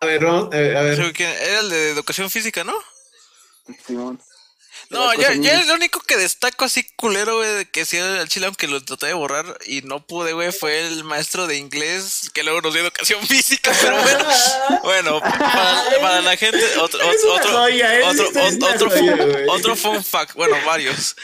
[0.00, 0.76] A ver, vamos, a ver.
[0.76, 2.74] A Era el de educación física, ¿no?
[3.86, 4.20] Simón.
[4.88, 8.46] No, yo muy- el único que destaco así culero, güey, que sí era el chile,
[8.46, 12.44] aunque lo traté de borrar y no pude, güey, fue el maestro de inglés que
[12.44, 14.24] luego nos dio educación física, pero bueno,
[14.84, 17.62] bueno, para, para la gente, otro, otro, otro,
[18.04, 18.28] otro,
[18.68, 18.88] otro,
[19.26, 19.46] güey.
[19.48, 21.16] otro fun fact, bueno, varios.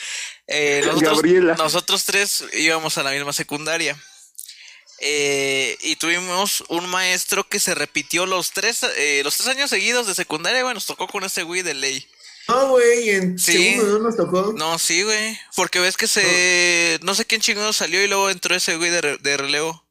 [0.53, 1.55] Eh, nosotros, Gabriela.
[1.55, 3.97] nosotros tres íbamos a la misma secundaria.
[5.05, 10.07] Eh, y tuvimos un maestro que se repitió los tres, eh, los tres años seguidos
[10.07, 12.07] de secundaria, güey, nos tocó con ese güey de ley.
[12.49, 13.53] No, güey, en Sí.
[13.75, 14.53] segundo no nos tocó.
[14.57, 15.39] No, sí, güey.
[15.57, 16.99] Porque ves que se.
[17.03, 19.85] No sé quién chingado salió y luego entró ese güey de, re- de relevo.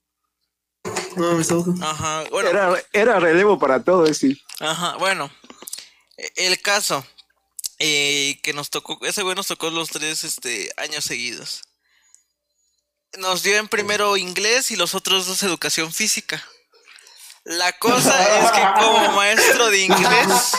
[1.15, 1.73] No, me tocó.
[1.81, 2.49] Ajá, bueno.
[2.49, 4.41] Era, era relevo para todo, eh, sí.
[4.59, 5.29] Ajá, bueno.
[6.17, 7.05] E- El caso.
[7.83, 8.99] Eh, que nos tocó.
[9.05, 11.63] Ese güey nos tocó los tres este, años seguidos.
[13.17, 16.45] Nos dio en primero inglés y los otros dos educación física.
[17.43, 20.51] La cosa es que como maestro de inglés.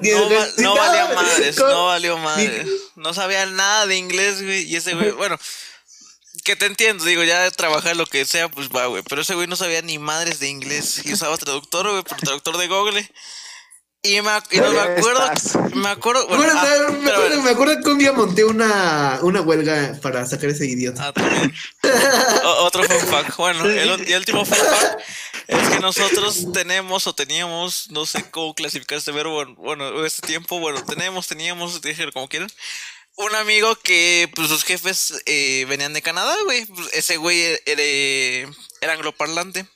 [0.00, 0.28] No,
[0.58, 2.68] no valía madres, no valió madres.
[2.94, 4.62] No sabía nada de inglés, güey.
[4.62, 5.38] Y ese güey, bueno,
[6.44, 9.02] que te entiendo, digo, ya de trabajar lo que sea, pues va, güey.
[9.02, 11.04] Pero ese güey no sabía ni madres de inglés.
[11.04, 13.10] Y usaba traductor, güey, por traductor de Google.
[14.02, 15.56] Y me, ac- y no me acuerdo, estás.
[15.74, 19.40] me acuerdo, Bueno, bueno, ah, me, acuerdo, me acuerdo que un día monté una, una
[19.40, 21.12] huelga para sacar ese idiota.
[21.12, 23.36] ah, otro fun fact.
[23.36, 25.00] Bueno, el, el último fun fact
[25.48, 30.60] es que nosotros tenemos o teníamos, no sé cómo clasificar este verbo, bueno, este tiempo,
[30.60, 32.50] bueno, tenemos, teníamos, déjenlo como quieran,
[33.16, 36.64] un amigo que, pues, sus jefes eh, venían de Canadá, güey.
[36.66, 39.66] Pues, ese güey era, era angloparlante.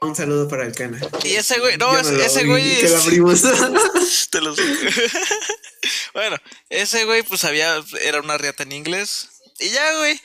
[0.00, 1.00] Un saludo para el cana.
[1.24, 3.42] Y ese güey, no, ese, güey Que lo abrimos.
[4.30, 4.54] Te lo
[6.14, 6.36] bueno,
[6.70, 9.28] ese güey, pues había, era una riata en inglés.
[9.58, 10.20] Y ya, güey.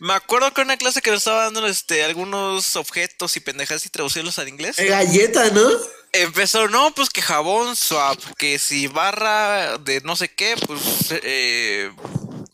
[0.00, 3.86] Me acuerdo que en una clase que nos estaba dando este, algunos objetos y pendejas
[3.86, 4.78] y traducirlos al inglés.
[4.78, 5.66] Eh, Galleta, ¿no?
[6.12, 11.90] Empezó, no, pues que jabón swap, que si barra de no sé qué, pues, eh,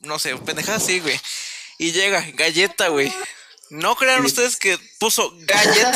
[0.03, 1.19] no sé, pendejadas así, güey.
[1.79, 3.13] Y llega, galleta, güey.
[3.71, 5.87] No crean ustedes que puso gallet,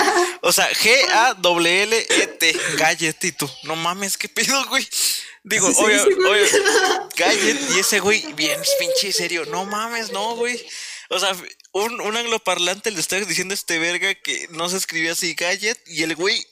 [0.42, 3.50] o sea, G-A-W-L-E-T, gallet y tú.
[3.64, 4.88] No mames, qué pedo, güey.
[5.42, 6.50] Digo, se oye, oye,
[7.16, 9.44] gallet y ese güey, bien pinche serio.
[9.46, 10.64] No mames, no, güey.
[11.10, 11.36] O sea,
[11.72, 15.78] un, un angloparlante le está diciendo a este verga que no se escribía así gallet
[15.86, 16.46] y el güey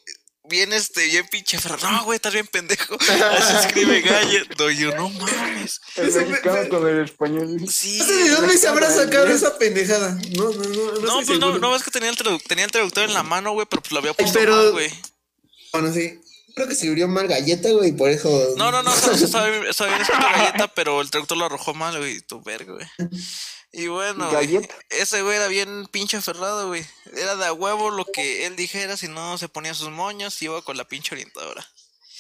[0.49, 1.59] bien este, bien pinche.
[1.83, 2.97] No, güey, estás bien pendejo.
[3.01, 4.47] Así escribe gallet.
[4.59, 5.81] No, yo no mames.
[5.97, 7.57] El mexicano con el español.
[7.71, 7.99] Sí.
[7.99, 10.19] No sé de dónde se habrá sacado esa pendejada.
[10.37, 10.93] No, no, no.
[11.01, 13.53] No, pues no, no ves que tenía el, tradu- tenía el traductor en la mano,
[13.53, 14.91] güey, pero pues lo había puesto pero- mal, güey.
[15.73, 16.19] Bueno, sí.
[16.55, 18.29] Creo que se abrió mal galleta, güey, y por eso.
[18.59, 21.73] No, no, no, estaba, estaba bien, estaba bien escrito galleta, pero el traductor lo arrojó
[21.73, 22.87] mal, güey, tu verga, güey.
[23.73, 24.75] Y bueno, Galleta.
[24.91, 26.85] ese güey era bien pinche aferrado, güey.
[27.17, 30.45] Era de a huevo lo que él dijera, si no se ponía sus moños y
[30.45, 31.67] iba con la pinche orientadora.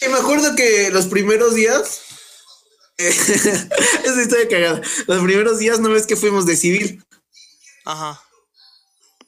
[0.00, 2.00] Y me acuerdo que los primeros días.
[2.96, 4.80] Esa historia cagada.
[5.06, 7.04] Los primeros días, ¿no ves que fuimos de civil?
[7.84, 8.20] Ajá.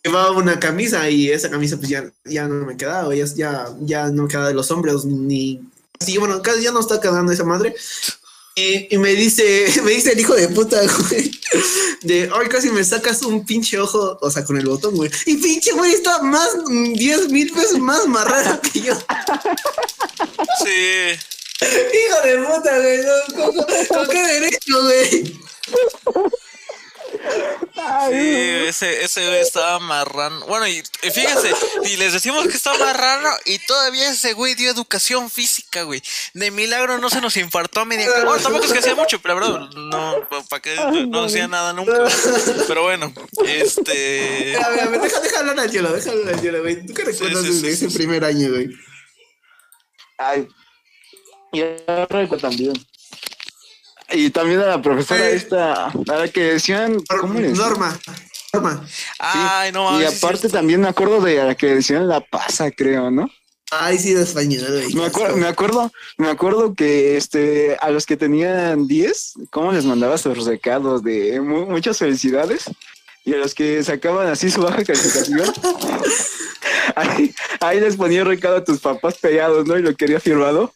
[0.02, 4.08] Llevaba una camisa y esa camisa, pues ya, ya no me quedaba, ya, ya, ya
[4.10, 5.60] no quedaba de los hombres, ni.
[5.98, 7.74] Sí, bueno, casi ya no está quedando esa madre.
[8.54, 11.40] Y, y me dice, me dice el hijo de puta, güey.
[12.04, 15.10] De, ay, casi me sacas un pinche ojo, o sea, con el botón, güey.
[15.26, 18.94] Y pinche, güey, está más, mm, 10 mil veces más marrano que yo.
[20.64, 21.18] Sí.
[21.64, 22.98] Hijo de puta, güey.
[22.98, 25.40] no, ¿Con, con- con qué derecho, güey?
[28.10, 30.46] Sí, ese, ese güey estaba marrano.
[30.46, 31.52] Bueno, y, y fíjense,
[31.84, 36.02] y les decimos que está marrano y todavía ese güey dio educación física, güey.
[36.34, 38.08] De milagro no se nos infartó a media.
[38.24, 40.76] Bueno, tampoco es que hacía mucho, pero bro, no, para que
[41.08, 42.04] no hacía nada nunca.
[42.68, 43.12] Pero bueno,
[43.46, 44.56] este.
[44.56, 46.86] A ver, a ver, deja, deja hablar al hielo, deja hablar al hielo, güey.
[46.86, 47.96] ¿Tú qué recuerdas sí, sí, de ese sí.
[47.96, 48.70] primer año, güey?
[50.18, 50.48] Ay.
[51.52, 52.74] Y a Reco también.
[54.14, 55.34] Y también a la profesora Eh.
[55.36, 56.98] esta, a la que decían.
[57.54, 57.98] Norma.
[58.52, 58.86] Norma.
[59.18, 63.10] Ay, no Y aparte también me acuerdo de a la que decían la pasa, creo,
[63.10, 63.28] ¿no?
[63.72, 64.94] Ay, sí, de español, güey.
[64.94, 69.84] Me acuerdo, me acuerdo, me acuerdo que este a los que tenían 10, ¿cómo les
[69.84, 72.64] mandaba sus recados de mu- muchas felicidades?
[73.24, 75.50] Y a los que sacaban así su baja calificación,
[76.94, 79.78] ahí, ahí les ponía recado a tus papás pegados, ¿no?
[79.78, 80.72] Y lo quería firmado.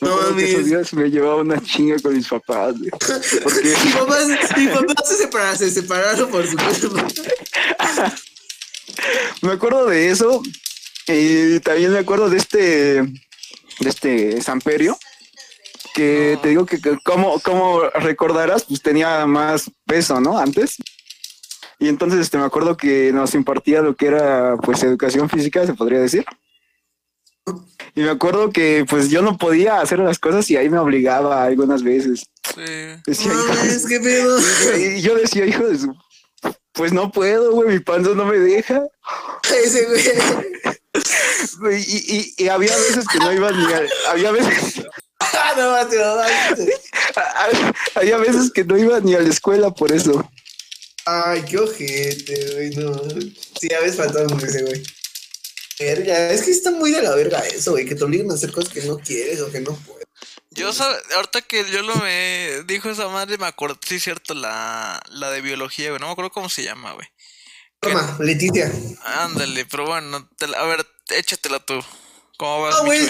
[0.00, 2.90] No esos días me llevaba una chinga con mis papás, güey.
[2.90, 4.18] Porque Mi papá,
[4.56, 7.08] mi papá se separaron, se separaron por su culpa.
[9.42, 10.42] me acuerdo de eso.
[11.06, 12.58] Y también me acuerdo de este,
[13.02, 14.98] de este Samperio.
[15.94, 16.40] Que No.
[16.42, 20.38] te digo que, que como, como recordarás, pues tenía más peso, ¿no?
[20.38, 20.76] Antes.
[21.80, 25.74] Y entonces este, me acuerdo que nos impartía lo que era pues educación física, se
[25.74, 26.24] podría decir.
[27.98, 31.42] Y me acuerdo que pues yo no podía hacer las cosas y ahí me obligaba
[31.42, 32.28] algunas veces.
[32.54, 32.62] Sí.
[33.04, 34.38] Decía, Mames, qué pedo.
[34.78, 35.92] y yo decía, hijo de su...
[36.74, 38.84] Pues no puedo, güey, mi panza no me deja.
[39.64, 39.84] Ese
[41.58, 41.82] güey.
[41.88, 43.82] Y, y, y había veces que no iba ni a...
[44.10, 44.80] Había veces,
[45.18, 46.72] Ah, no, mate, no, mate.
[47.96, 50.30] había veces que no iba ni a la escuela por eso.
[51.04, 52.94] Ay, qué ojete, güey, no.
[53.60, 54.84] Sí, a veces faltaba ese, güey.
[55.78, 58.50] Verga, es que está muy de la verga eso, güey, que te obligan a hacer
[58.52, 60.06] cosas que no quieres o que no puedes.
[60.50, 60.70] Yo,
[61.14, 65.40] ahorita que yo lo me dijo esa madre, me acuerdo, sí, cierto, la, la de
[65.40, 66.00] biología, güey.
[66.00, 67.06] No me acuerdo cómo se llama, güey.
[67.80, 68.72] Toma, Leticia.
[69.04, 71.80] Ándale, pero bueno, te la- a ver, échatela tú.
[72.38, 73.00] ¿Cómo vas, Ah, güey,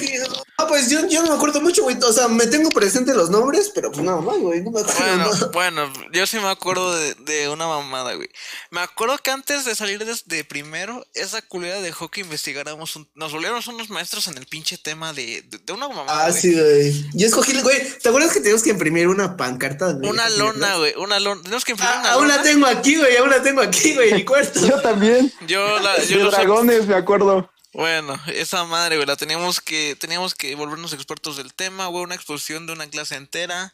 [0.56, 1.96] ah, pues yo, yo no me acuerdo mucho, güey.
[2.02, 4.62] O sea, me tengo presente los nombres, pero pues nada más, güey.
[4.62, 5.50] No me acuerdo Bueno, nada.
[5.52, 8.30] bueno, yo sí me acuerdo de, de una mamada, güey.
[8.70, 13.06] Me acuerdo que antes de salir desde primero, esa culera dejó que investigáramos un...
[13.14, 16.40] Nos volvieron unos maestros en el pinche tema de, de, de una mamada, Ah, güey.
[16.40, 17.04] sí, güey.
[17.12, 17.98] Yo escogí, güey.
[18.02, 19.92] ¿Te acuerdas que teníamos que imprimir una pancarta?
[19.92, 21.42] de Una lona, güey, una lona.
[21.42, 23.14] Tenemos que imprimir Ah, una aún la tengo aquí, güey.
[23.18, 24.66] Aún la tengo aquí, güey, en mi cuarto.
[24.66, 25.30] Yo también.
[25.46, 26.02] Yo la...
[26.04, 27.50] Yo De dragones, me acuerdo.
[27.78, 32.16] Bueno, esa madre, güey, la teníamos que, teníamos que volvernos expertos del tema, güey, una
[32.16, 33.72] exposición de una clase entera,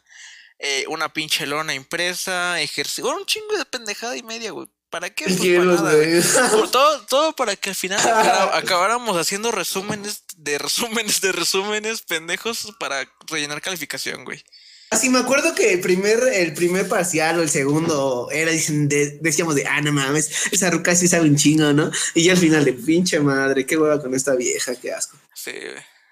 [0.59, 4.67] eh, una pinche lona impresa, ejercicio, un chingo de pendejada y media, güey.
[4.91, 5.25] ¿Para qué?
[5.25, 6.71] Pues para nada, güey.
[6.71, 7.99] todo, todo para que al final
[8.53, 14.43] acabáramos haciendo resúmenes de resúmenes de resúmenes pendejos para rellenar calificación, güey.
[14.91, 19.17] Así me acuerdo que el primer, el primer parcial o el segundo era, dicen, de-
[19.21, 21.91] decíamos de, ah, no mames, esa ruca sí sabe un chingo, ¿no?
[22.13, 25.17] Y ya al final de pinche madre, qué hueva con esta vieja, qué asco.
[25.33, 25.51] Sí.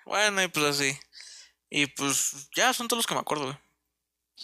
[0.05, 0.97] Bueno, y pues así.
[1.69, 3.57] Y pues ya son todos los que me acuerdo, güey.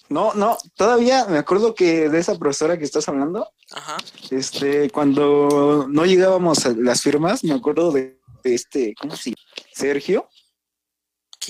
[0.07, 3.97] No, no, todavía me acuerdo que de esa profesora que estás hablando, Ajá.
[4.31, 9.41] este, cuando no llegábamos a las firmas, me acuerdo de, de este, ¿cómo se llama?
[9.73, 10.29] Sergio.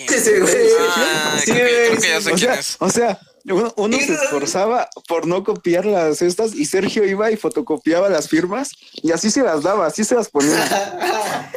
[0.08, 0.20] ¿Quién?
[0.20, 0.56] Ese güey.
[0.90, 2.24] Ah, Sí, creo, que, creo güey, que ya sí.
[2.24, 2.76] sé O quién sea, es.
[2.80, 7.38] o sea, uno, uno se esforzaba por no copiar las estas y Sergio iba y
[7.38, 11.52] fotocopiaba las firmas y así se las daba, así se las ponía.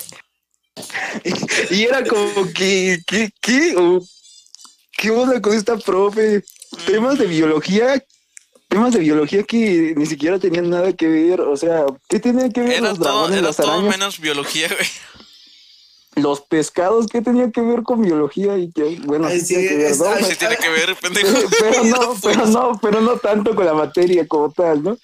[1.71, 3.75] y, y era como que, ¿qué, qué,
[4.97, 6.43] qué onda con esta profe?
[6.87, 8.03] Temas de biología,
[8.69, 12.63] temas de biología que ni siquiera tenían nada que ver, o sea, ¿qué tenían que
[12.63, 14.89] ver Era los todo, dragones, era las todo menos biología, güey.
[16.17, 17.07] Los pescados?
[17.07, 18.59] ¿Qué tenía que ver con biología?
[18.59, 21.39] Y que, bueno, Ay, sí sí, tiene que ver, Sí tiene que ver, pendejo.
[21.61, 24.99] pero no, pero no, pero no tanto con la materia como tal, ¿no?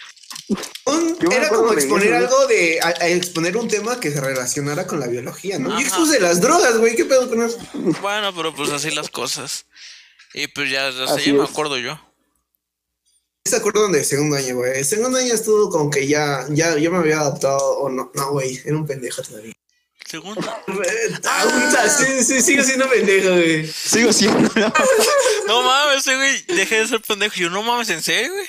[0.87, 4.87] Un- Yo era como exponer algo de, a, a exponer un tema que se relacionara
[4.87, 5.71] con la biología, ¿no?
[5.71, 5.81] Ajá.
[5.81, 7.59] Y expuse las drogas, güey, qué pedo con eso.
[8.01, 9.67] Bueno, pero pues así las cosas.
[10.35, 11.99] Y pues ya, ya sé, Así ya me acuerdo yo.
[13.45, 14.79] ¿Se acuerdan del segundo año, güey?
[14.79, 18.31] El segundo año estuvo como que ya, ya, ya me había adaptado, o no, no,
[18.33, 19.55] güey, era un pendejo todavía.
[20.09, 20.51] Segundo.
[21.25, 23.67] Ah, puta, sí, sí, sigo siendo pendejo, güey.
[23.67, 24.51] Sigo siendo.
[25.47, 26.43] No mames, güey.
[26.57, 27.35] Dejé de ser pendejo.
[27.37, 28.47] Yo, no mames, ¿en serio, güey?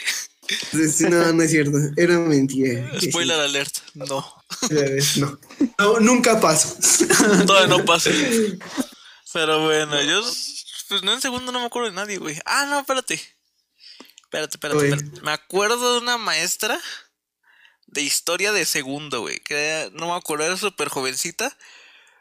[0.72, 2.90] Sí, sí, no, no es cierto, era mentira.
[3.02, 3.78] Spoiler alert.
[3.94, 4.26] No.
[4.68, 5.38] Sí, No,
[5.78, 6.76] no, nunca pasó.
[7.46, 8.10] Todavía no pasa.
[9.34, 10.22] Pero bueno, yo.
[10.88, 12.40] Pues no en segundo no me acuerdo de nadie, güey.
[12.46, 13.22] Ah, no, espérate.
[14.24, 15.22] Espérate, espérate, espérate.
[15.22, 16.80] Me acuerdo de una maestra
[17.92, 19.40] de historia de segundo, güey.
[19.40, 21.56] Que era- no me acuerdo, era súper jovencita.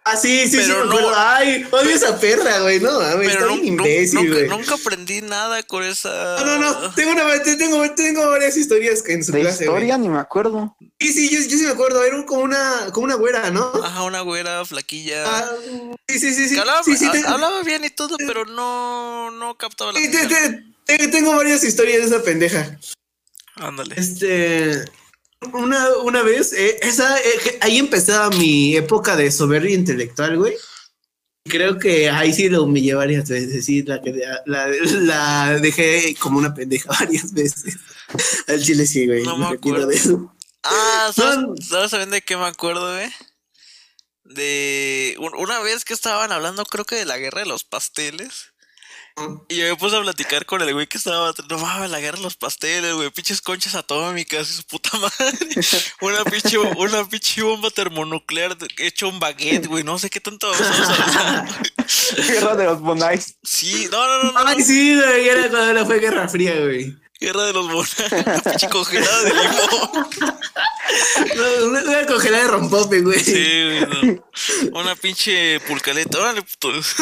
[0.04, 1.14] Ah, sí, sí, sí, Pero me no- acuerdo.
[1.18, 2.80] Ay, odio esa perra, güey.
[2.80, 4.48] No, mames, Pero está bien imbécil, nunca, güey.
[4.48, 6.36] nunca aprendí nada con esa.
[6.42, 6.94] No, no, no.
[6.94, 10.08] Tengo, una, tengo, tengo varias historias que en su De clase, historia güey.
[10.08, 10.74] ni me acuerdo.
[10.98, 12.02] Sí, sí, yo, yo sí me acuerdo.
[12.02, 13.70] Era como una, como una güera, ¿no?
[13.84, 15.24] Ajá, una güera flaquilla.
[15.26, 15.50] Ah,
[16.08, 16.58] sí, sí, sí, sí.
[16.58, 20.10] hablaba, sí, sí, ha- te- hablaba bien y todo, pero no, no captaba la sí,
[20.10, 22.78] te- te- tengo varias historias de esa pendeja.
[23.56, 23.94] Ándale.
[23.98, 24.84] Este.
[25.52, 30.54] Una, una vez, eh, esa, eh, ahí empezaba mi época de soberbia intelectual, güey.
[31.44, 36.38] Creo que ahí sí lo humillé varias veces, sí, la, que- la, la dejé como
[36.38, 37.76] una pendeja varias veces.
[38.48, 39.22] Al chile sí, güey.
[39.22, 39.86] No me me acuerdo.
[39.86, 40.34] de eso.
[40.64, 41.54] Ah, ¿sabes, No.
[41.56, 43.08] ¿sabes también de qué me acuerdo, güey?
[44.24, 48.52] De un- una vez que estaban hablando, creo que de la guerra de los pasteles.
[49.48, 51.32] Y yo me puse a platicar con el güey que estaba.
[51.48, 53.10] No mames, la guerra de los pasteles, güey.
[53.10, 55.38] Pinches conchas atómicas y su puta madre.
[56.00, 59.84] Una pinche, una pinche bomba termonuclear hecho un baguette, güey.
[59.84, 61.48] No sé qué tanto vamos a hablar.
[62.28, 63.36] Guerra de los Bonais.
[63.42, 64.48] Sí, no, no, no, no.
[64.48, 66.94] Ay, sí, güey, era cuando era- fue Guerra Fría, güey.
[67.20, 67.66] Guerra de los.
[67.66, 70.08] Una pinche congelada de limón.
[71.36, 73.20] No, Una, una congelada de rompope, güey.
[73.20, 74.18] Sí, güey,
[74.72, 74.78] no.
[74.80, 76.18] Una pinche pulcaleta.
[76.18, 76.94] Órale, putos.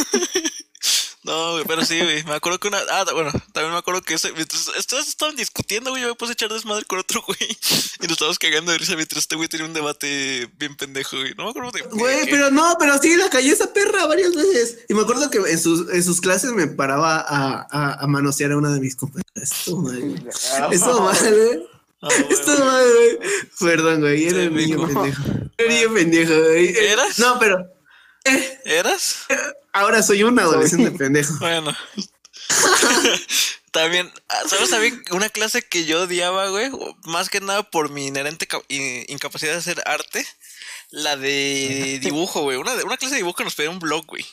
[1.27, 2.23] No, güey, pero sí, güey.
[2.23, 2.79] Me acuerdo que una.
[2.89, 4.33] Ah, bueno, también me acuerdo que ese.
[4.33, 7.39] Mientras estos estaban discutiendo, güey, yo me puse a echar desmadre con otro güey.
[7.41, 11.35] Y nos estábamos cagando de risa mientras este güey tenía un debate bien pendejo, güey.
[11.37, 11.83] No me acuerdo de.
[11.83, 14.79] Güey, pero no, pero sí la callé esa perra varias veces.
[14.89, 18.53] Y me acuerdo que en sus, en sus clases me paraba a, a, a manosear
[18.53, 19.51] a una de mis compañeras.
[19.51, 20.25] Estuvo mal, güey.
[20.71, 21.67] Estuvo mal, güey.
[22.03, 23.19] Ah, güey, Estuvo mal, güey.
[23.59, 24.29] Perdón, güey.
[24.29, 25.23] Era un niño pendejo.
[25.59, 26.77] Era un niño pendejo, güey.
[26.77, 27.19] ¿Eras?
[27.19, 27.76] No, pero
[28.27, 29.27] eh, ¿Eras?
[29.73, 31.35] ahora soy un adolescente pendejo.
[31.39, 31.77] Bueno.
[33.73, 34.11] También,
[34.49, 36.71] ¿sabes también una clase que yo odiaba, güey?
[37.05, 40.27] Más que nada por mi inherente ca- in- incapacidad de hacer arte.
[40.91, 42.57] La de dibujo, güey.
[42.57, 44.25] Una, de- una clase de dibujo que nos pedía un blog, güey.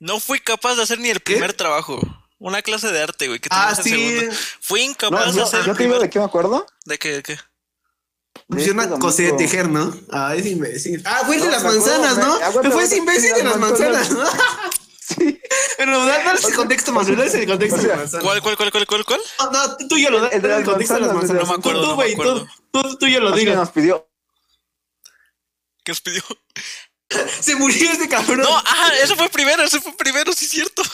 [0.00, 1.32] No fui capaz de hacer ni el ¿Qué?
[1.34, 2.00] primer trabajo.
[2.38, 3.90] Una clase de arte, güey, que Ah, sí.
[3.90, 4.34] segundo.
[4.60, 5.98] Fui No, incapaz de hacer yo el te digo primer...
[6.00, 6.66] de qué me acuerdo.
[6.86, 7.12] ¿De qué?
[7.16, 7.38] ¿De qué?
[8.48, 9.94] Pues una cosa de tejer, ¿no?
[10.10, 11.02] Ah, es imbécil.
[11.04, 12.32] Ah, fue el de No, las me acuerdo, manzanas, me- ¿no?
[12.34, 14.10] aguanta, Me fue ese imbécil de las las manzanas.
[14.10, 14.24] ¿no?
[15.08, 15.40] Sí.
[15.78, 18.22] Pero da- dale ese contexto más, dale ese contexto de sea, manzanas.
[18.24, 19.20] ¿Cuál, cuál, cuál, cuál, cuál, cuál?
[19.38, 20.32] No, no, tú, tú ya lo das.
[20.34, 22.14] El de dale las el contexto de las manzanas, no me acuerdo, Tú, me güey,
[22.16, 23.56] tú, tú, tú ya lo que digas.
[23.56, 24.06] nos pidió.
[25.84, 26.22] ¿Qué os pidió?
[27.40, 28.40] Se murió este cabrón.
[28.40, 30.82] No, ah, eso fue primero, eso fue primero, sí es cierto.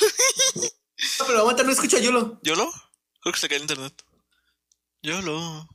[1.19, 2.38] No, pero aguanta, no escucha Yolo.
[2.43, 2.73] ¿Yolo?
[3.21, 4.01] Creo que se cayó el internet.
[5.03, 5.69] Yolo.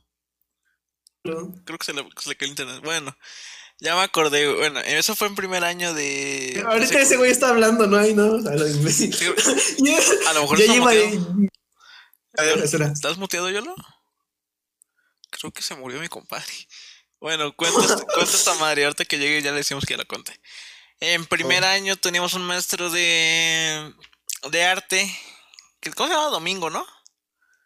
[1.22, 2.80] Creo que se le, se le cayó el internet.
[2.82, 3.14] Bueno,
[3.78, 4.52] ya me acordé.
[4.54, 6.62] Bueno, eso fue en primer año de.
[6.66, 7.98] Ahorita de ese güey está hablando, ¿no?
[7.98, 9.12] Ay, no, a lo imbécil.
[9.14, 9.26] Sí,
[9.78, 11.48] Ya, A lo mejor ya está muteado.
[12.38, 12.86] A ver, espera.
[12.86, 13.74] ¿Estás muteado, Yolo?
[15.30, 16.52] Creo que se murió mi compadre.
[17.20, 18.84] Bueno, cuenta, esta- cuenta esta madre.
[18.84, 20.40] Ahorita que llegue ya le decimos que ya la conté.
[21.00, 23.92] En primer año teníamos un maestro de.
[24.50, 25.10] de arte.
[25.96, 26.28] ¿Cómo se llama?
[26.28, 26.86] Domingo, ¿no?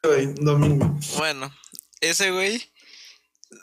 [0.02, 0.98] Domingo.
[1.16, 1.52] Bueno,
[2.00, 2.72] ese güey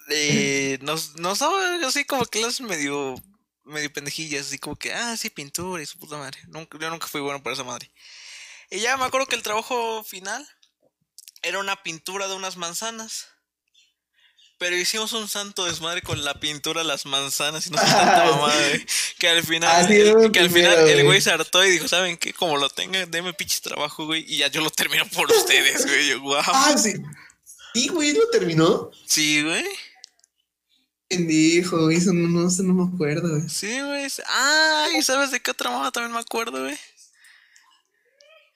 [0.10, 3.16] eh, nos, nos daba así como clases medio,
[3.64, 6.40] medio pendejillas, así como que, ah, sí, pintura y su puta madre.
[6.48, 7.92] Nunca, yo nunca fui bueno para esa madre.
[8.70, 10.48] Y ya me acuerdo que el trabajo final
[11.42, 13.28] era una pintura de unas manzanas.
[14.58, 18.68] Pero hicimos un santo desmadre con la pintura las manzanas y no sé tanta mamada,
[18.70, 18.86] güey,
[19.18, 21.20] Que al final, el- que al final el güey.
[21.20, 22.32] se hartó y dijo, ¿saben qué?
[22.32, 24.24] Como lo tengan, denme pinches trabajo, güey.
[24.28, 26.08] Y ya yo lo termino por ustedes, güey.
[26.10, 26.44] Yo, guau.
[26.46, 26.94] Ah, sí.
[27.74, 28.92] Sí, güey, lo terminó.
[29.06, 29.66] Sí, güey.
[31.10, 33.50] Güey, eso no, no, eso no me acuerdo, güey.
[33.50, 34.08] Sí, güey.
[34.28, 36.78] Ah, ¿y sabes de qué otra mamá también me acuerdo, güey?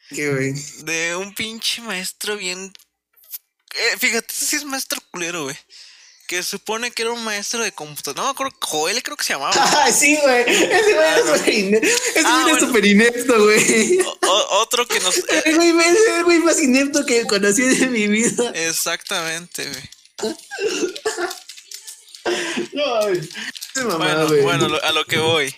[0.10, 0.54] ¿Qué, güey?
[0.84, 2.72] De un pinche maestro bien.
[3.76, 5.58] Eh, fíjate, ese sí es maestro culero, güey.
[6.28, 8.22] Que supone que era un maestro de computadora.
[8.24, 9.54] No me acuerdo, Joel creo que se llamaba.
[9.86, 10.42] Ah, sí, güey.
[10.48, 11.88] Ese güey era súper inepto.
[11.88, 12.60] Ese Ah, bueno.
[12.60, 14.00] súper inepto, güey.
[14.52, 15.18] Otro que nos.
[15.46, 15.70] El güey,
[16.18, 18.52] el güey más inepto que conocí en mi vida.
[18.56, 20.36] exactamente, güey.
[22.74, 23.02] No,
[23.98, 24.42] Bueno, güey.
[24.42, 25.56] bueno, a lo que voy.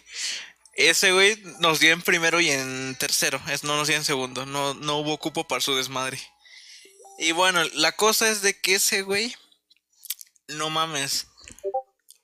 [0.73, 3.41] Ese güey nos dio en primero y en tercero.
[3.49, 4.45] Es, no nos dio en segundo.
[4.45, 6.19] No, no hubo cupo para su desmadre.
[7.19, 9.33] Y bueno, la cosa es de que ese güey.
[10.49, 11.27] No mames.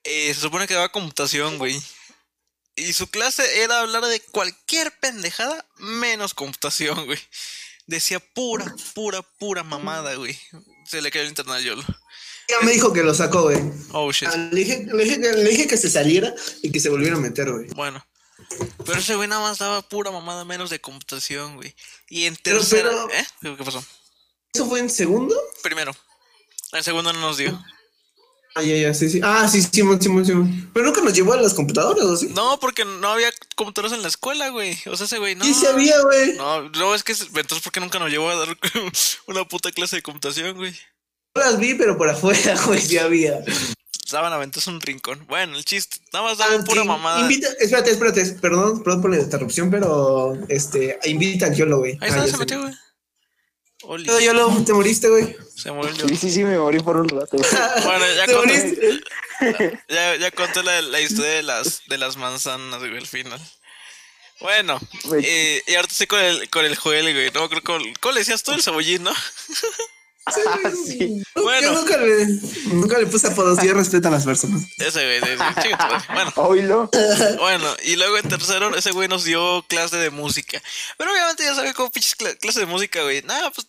[0.04, 1.82] eh, se supone que daba computación, güey.
[2.76, 7.20] Y su clase era hablar de cualquier pendejada menos computación, güey.
[7.86, 8.66] Decía pura,
[8.96, 10.38] pura, pura mamada, güey.
[10.86, 11.84] Se le cayó el internet al YOLO.
[12.50, 13.60] Ya me dijo que lo sacó, güey.
[13.92, 14.28] Oh shit.
[14.30, 17.16] Ah, Le dije, le, dije, que- le dije que se saliera y que se volviera
[17.16, 17.68] a meter, güey.
[17.70, 18.06] Bueno.
[18.86, 21.76] Pero ese güey nada más daba pura mamada menos de computación, güey.
[22.10, 22.90] Y en tercera.
[22.90, 23.26] pero- ¿Eh?
[23.42, 23.84] ¿Qué qué pasó?
[24.54, 25.36] ¿Eso fue en segundo?
[25.62, 25.96] Primero.
[26.74, 27.64] En segundo no nos dio.
[28.56, 29.20] Ah, ya, ya, sí, sí.
[29.24, 30.70] Ah, sí, Simón, Simón, Simón.
[30.74, 32.28] Pero nunca nos llevó a las computadoras, ¿o sí?
[32.36, 34.78] No, porque no había computadoras en la escuela, güey.
[34.86, 35.44] O sea, ese güey no.
[35.44, 36.34] Sí, sí había, güey.
[36.34, 38.56] No, no, es que entonces, ¿por qué nunca nos llevó a dar
[39.28, 40.72] una puta clase de computación, güey?
[41.36, 43.40] No las vi, pero por afuera, güey, sí había.
[44.06, 45.26] Estaban aventados un rincón.
[45.28, 45.98] Bueno, el chiste.
[46.14, 47.22] Nada más daba pura Ah, mamada.
[47.22, 51.94] Invita, espérate, espérate, perdón, perdón por la interrupción, pero este, invita al Yolo, güey.
[51.94, 52.74] Ahí Ah, está, ya se metió, güey.
[53.84, 55.36] Oli, Pero Yolo, te moriste, güey.
[55.56, 57.38] se murió Sí, sí, sí, me morí por un rato.
[57.84, 59.02] Bueno, ya conté,
[59.90, 63.40] ya, ya conté la, la historia de las, de las manzanas, güey, al final.
[64.40, 64.80] Bueno,
[65.22, 67.32] eh, y ahorita estoy con el, con el Joel, güey.
[67.32, 69.14] No, creo que, ¿cómo le decías tú el cebollín, no?
[70.26, 70.36] Ah,
[70.86, 71.22] sí.
[71.36, 71.62] Bueno.
[71.74, 72.26] Yo nunca le,
[72.74, 74.64] nunca le puse apodos, yo respeto a las personas.
[74.78, 75.76] Ese güey, tu madre.
[76.14, 76.90] Bueno, Oílo.
[77.38, 80.62] bueno, y luego en tercero, ese güey nos dio clase de música.
[80.98, 83.22] Pero obviamente ya sabía cómo pinches cla- clase de música, güey.
[83.24, 83.68] Nada, pues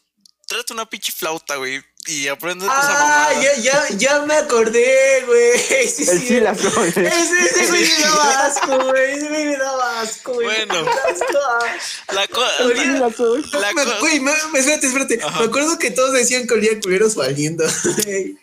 [0.54, 1.82] tráete una pinche flauta, güey.
[2.06, 3.42] Y aprende esa Ah, mamada.
[3.42, 5.58] ya, ya, ya me acordé, güey.
[5.88, 6.38] Sí, El sí.
[6.40, 6.52] la.
[6.52, 9.12] Ese, ese güey me daba asco, güey.
[9.14, 10.46] Ese güey me daba asco, güey.
[10.66, 10.86] Bueno.
[10.86, 11.66] Ah.
[12.12, 13.42] La co- El sí la soy.
[13.52, 14.16] la Me- co- Güey,
[14.54, 15.18] espérate, espérate.
[15.24, 15.40] Ajá.
[15.40, 17.64] Me acuerdo que todos decían que olía culeros valiendo.
[18.04, 18.36] güey.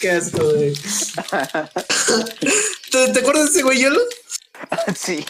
[0.00, 0.72] Qué asco, güey.
[2.90, 4.00] ¿Te, ¿Te acuerdas de ese güey, Yolo?
[4.98, 5.24] Sí.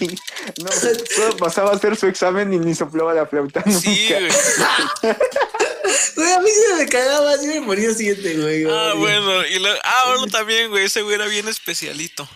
[0.62, 0.70] No,
[1.16, 3.80] solo pasaba a hacer su examen y ni soplaba la flauta nunca.
[3.80, 4.28] Sí, güey.
[6.16, 8.64] Güey, a mí sí me cagaba, así me moría siguiente, güey.
[8.64, 9.20] Ah, güey.
[9.20, 12.28] bueno, y luego, ah, bueno, también, güey, ese güey era bien especialito.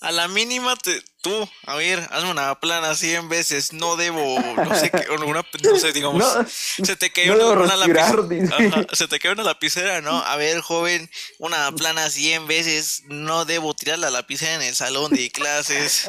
[0.00, 4.74] A la mínima te, tú, a ver, hazme una plana 100 veces, no debo, no
[4.78, 8.56] sé qué, una, no sé, digamos, No, se te no debo una, respirar, lapicera.
[8.68, 10.16] Ajá, se te cayó una lapicera, ¿no?
[10.24, 15.12] A ver, joven, una plana 100 veces, no debo tirar la lapicera en el salón
[15.12, 16.06] de clases.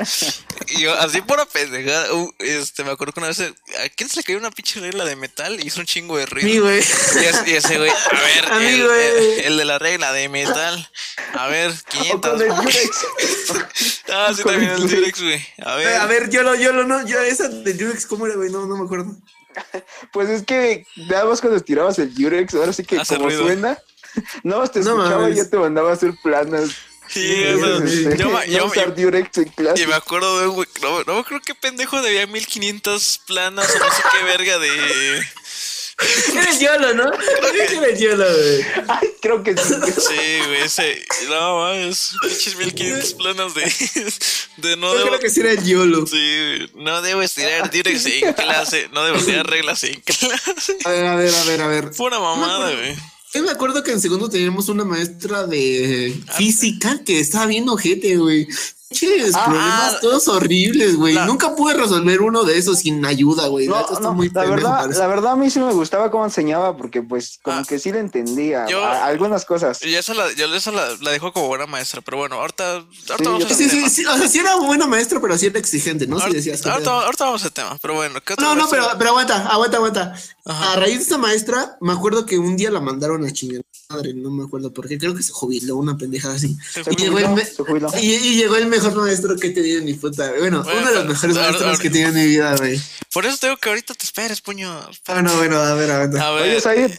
[0.67, 4.17] Y yo, así por pendejada, uh, este, me acuerdo que una vez, ¿a quién se
[4.17, 6.47] le cayó una pinche regla de metal y hizo un chingo de ruido?
[6.49, 6.77] Sí, güey.
[6.77, 8.99] Y ese, y ese güey, a ver, A el, güey.
[8.99, 10.89] el- el de la regla de metal.
[11.33, 12.31] A ver, O 500.
[12.31, 12.89] con el Durex.
[14.09, 15.45] Ah, sí, también el el Durex, güey.
[15.65, 15.95] A ver.
[15.95, 18.51] A ver, Yolo, Yolo, no, yo esa de Durex, ¿cómo era, güey?
[18.51, 19.15] No, no me acuerdo.
[20.13, 23.43] Pues es que nada más cuando estirabas el Durex, ahora sí que Hace como ruido.
[23.43, 23.77] suena,
[24.43, 25.35] nada más te No escuchaba mames.
[25.35, 26.69] y ya te mandaba a hacer planas.
[27.09, 29.81] Sí, este, yo, me- no yo, usar me- Durex en clase.
[29.81, 33.79] y me acuerdo de un güey, no, no creo que pendejo debía 1500 planas o
[33.79, 34.69] no sé qué verga de.
[35.99, 37.11] Eres Yolo, ¿no?
[37.11, 38.65] Creo que eres Yolo, güey.
[38.87, 39.73] Ay, creo que sí.
[39.97, 41.03] Sí, güey, ese.
[41.27, 43.63] No mames, pinches 1500 planas de.
[44.57, 45.07] De no Yo debo.
[45.09, 46.05] creo que sí era Yolo.
[46.05, 48.89] Sí, no debo estirar Durex en clase.
[48.93, 50.77] No debo estirar reglas en clase.
[50.85, 51.93] A ver, a ver, a ver, a ver.
[51.93, 52.95] Fue una mamada, güey.
[53.33, 58.15] Yo me acuerdo que en segundo teníamos una maestra de física que estaba bien ojete,
[58.17, 58.47] güey.
[58.89, 61.13] Pinches Ah, problemas ah, todos horribles, güey.
[61.13, 63.67] la- Nunca pude resolver uno de esos sin ayuda, güey.
[63.67, 64.99] La No, no, muy la pendejo verdad, eso.
[64.99, 67.63] la verdad a mí sí me gustaba cómo enseñaba porque pues como Ah.
[67.67, 69.83] que sí le entendía Yo- a- algunas cosas.
[69.83, 73.15] Y esa la, yo esa la, la dejo como buena maestra, pero bueno, ahorita, ahorita
[73.17, 75.47] Sí, vamos yo a Sí, sí, sí, o sea, sí era buena maestra, pero sí
[75.47, 76.15] era exigente, ¿no?
[76.17, 78.87] Sí Ahorita, decías ahorita, ahorita vamos a ese tema, pero bueno, ¿qué No, no, pero,
[78.97, 80.13] pero aguanta, aguanta, aguanta.
[80.45, 80.73] Ajá.
[80.73, 83.61] A raíz de esta maestra, me acuerdo que un día la mandaron a chingar.
[83.89, 84.97] Madre, no me acuerdo por qué.
[84.97, 86.57] Creo que se jubiló una pendeja así.
[86.91, 87.47] Y llegó, el me-
[88.01, 90.29] y, y llegó el mejor maestro que he tenido en mi puta.
[90.39, 92.55] Bueno, Bueno, uno de los mejores ahora- maestros ahora- que he tenido en mi vida,
[92.57, 92.81] güey.
[93.13, 94.69] Por eso tengo que ahorita te esperes, puño.
[95.07, 96.27] Bueno, bueno, a ver, aguanta.
[96.27, 96.91] A ver, Oye, Said,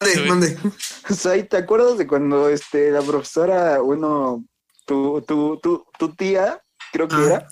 [0.00, 0.58] Mande, mande.
[1.16, 4.44] Said, ¿te acuerdas de cuando este la profesora, uno,
[4.86, 6.60] tu, tu, tu, tu tía,
[6.92, 7.24] creo que Ah.
[7.26, 7.48] era,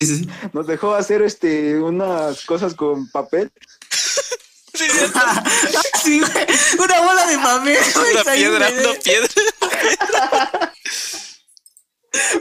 [0.00, 0.28] sí, sí.
[0.52, 3.52] nos dejó hacer este unas cosas con papel?
[4.88, 5.12] Sí,
[6.04, 6.46] Sí, güey.
[6.78, 8.12] Una bola de papel, güey.
[8.12, 10.72] una piedra, una piedra.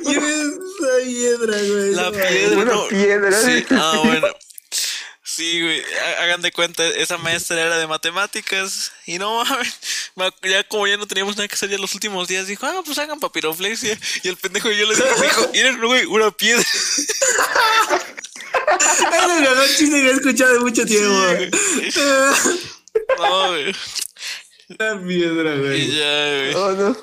[0.04, 1.92] Y esa piedra, güey.
[1.92, 2.58] La piedra.
[2.58, 2.88] Una no.
[2.88, 3.32] piedra.
[3.42, 4.28] Sí, ah, bueno.
[5.24, 9.78] Sí, güey, ha- hagan de cuenta, esa maestra era de matemáticas y no mames,
[10.44, 12.98] ya como ya no teníamos nada que hacer ya los últimos días, dijo, ah, pues
[12.98, 16.64] hagan papiroflexia y el pendejo yo le dije, dijo, miren, güey, una piedra.
[18.80, 21.10] Es el mejor chiste que he escuchado en mucho tiempo.
[21.10, 21.50] güey.
[23.18, 23.76] No, güey,
[24.70, 25.92] Una piedra, y güey.
[25.96, 26.54] ya, güey.
[26.56, 26.98] Oh, no,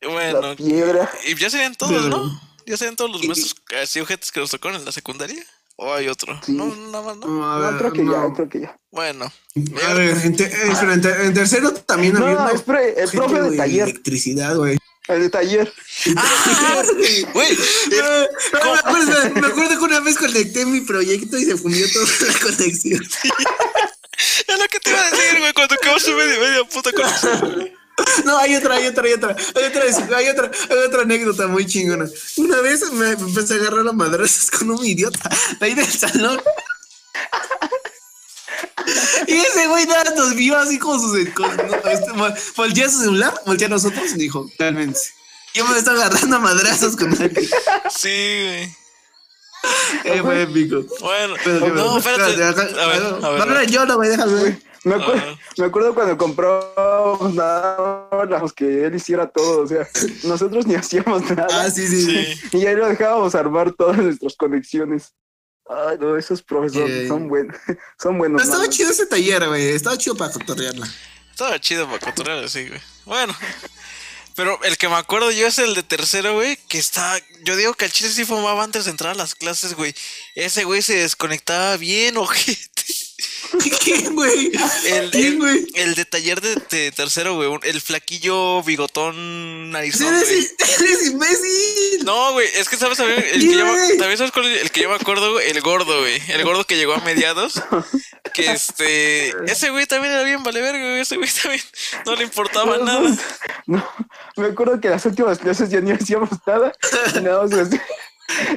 [0.00, 1.10] la Bueno, piedra.
[1.26, 2.40] y ya serían todos, ¿no?
[2.66, 5.44] Ya serían todos los maestros así objetos que nos tocaron en la secundaria.
[5.84, 6.38] ¿O hay otro?
[6.46, 6.52] Sí.
[6.52, 7.26] No, nada más, ¿no?
[7.26, 8.12] No, a No, ver, creo que no.
[8.28, 8.76] ya, creo que ya.
[8.92, 9.24] Bueno,
[9.88, 13.10] A ver, en, te- eh, espera, en ter- en tercero también había No, espera, el
[13.10, 14.78] profe de taller, electricidad, güey.
[15.08, 15.72] el de taller.
[16.16, 16.82] ¡Ah!
[17.32, 17.58] güey,
[17.90, 22.38] me, acuerdo, me acuerdo que una vez conecté mi proyecto y se fundió toda la
[22.56, 23.02] conexión.
[23.02, 27.70] es lo que te iba a decir, güey, cuando acabas su media, media puta conexión.
[28.24, 31.66] No, hay otra, hay otra, hay otra, hay otra, hay otra, hay otra anécdota muy
[31.66, 32.06] chingona.
[32.36, 35.28] Una vez me empecé a agarrar a madrazos con un idiota
[35.60, 36.40] de ahí del salón.
[39.26, 41.28] Y ese güey nada nos vio así como sus.
[41.30, 45.12] Con, no, este, vol- voltea su celular, voltea a nosotros y dijo, cálmense.
[45.54, 47.48] Yo me estoy agarrando a madrazos con alguien.
[47.96, 48.76] Sí, güey.
[50.04, 50.84] Eh, fue épico.
[51.00, 52.42] Bueno, Pero, no, espérate.
[52.42, 53.02] A ver, a ver.
[53.38, 54.60] No, no, yo no, güey, déjame.
[54.84, 58.08] Me acuerdo, me acuerdo cuando compramos nada,
[58.56, 59.88] que él hiciera todo, o sea,
[60.24, 61.46] nosotros ni hacíamos nada.
[61.50, 62.04] Ah, sí, sí.
[62.04, 62.40] sí.
[62.50, 62.58] Sí.
[62.58, 65.12] Y ahí lo dejábamos armar todas nuestras conexiones.
[65.68, 67.08] Ay, no, esos profesores Sí.
[67.08, 67.56] son buenos.
[68.02, 68.42] Son buenos.
[68.42, 69.68] Pero estaba chido ese taller, güey.
[69.68, 70.88] Estaba chido para cotorrearla.
[71.30, 72.80] Estaba chido para cotorrear así, güey.
[73.04, 73.34] Bueno.
[74.34, 77.18] Pero el que me acuerdo yo es el de tercero, güey, que está...
[77.44, 79.94] Yo digo que el chile sí fumaba antes de entrar a las clases, güey.
[80.34, 82.71] Ese güey se desconectaba bien, ojete.
[83.70, 84.52] ¿Quién, güey?
[84.86, 85.66] El, ¿Quién, güey?
[85.74, 87.50] el de taller de, de tercero, güey.
[87.62, 92.04] El flaquillo bigotón narizón, Eres, imbécil.
[92.04, 93.64] No, güey, es que sabes también el que yo,
[93.98, 96.64] también sabes cuál es el que yo me acuerdo, güey, el gordo, güey, el gordo
[96.64, 97.62] que llegó a mediados,
[98.32, 101.62] que este, ese güey también era bien vale verga, güey, ese güey también
[102.06, 103.16] no le importaba No, nada.
[103.66, 103.86] No,
[104.36, 106.72] me acuerdo que las últimas clases ya ni hacíamos nada.
[107.14, 107.70] Y nada más,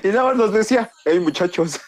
[0.04, 1.80] y nada más nos decía, hey muchachos.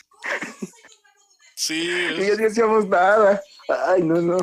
[1.59, 1.89] Sí,
[2.19, 3.41] Y ya ni hacíamos nada.
[3.87, 4.37] Ay, no, no.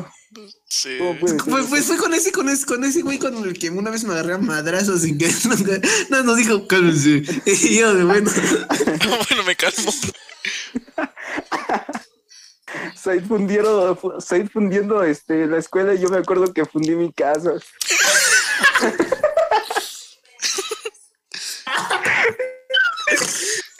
[0.67, 0.97] sí.
[0.97, 3.57] ¿Cómo puede ser Pues, pues fue con ese, con ese, con ese güey con el
[3.57, 7.23] que una vez me agarré a madrazos sin que nunca, no nos dijo cálmense.
[7.45, 8.29] Y yo de bueno.
[9.29, 9.93] bueno, me calmo.
[12.95, 17.53] Said fundiendo, Said fundiendo este, la escuela y yo me acuerdo que fundí mi casa.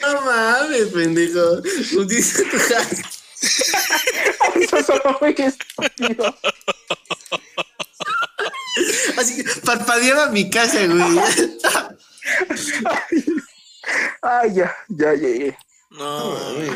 [0.00, 1.60] No mames, pendejo.
[1.96, 3.15] Utiliza tu casa.
[4.60, 6.36] Eso solo muy estúpido.
[9.18, 11.20] Así que parpadeaba mi casa, güey.
[14.22, 15.56] Ay, ya, ya llegué.
[15.90, 16.70] No, güey,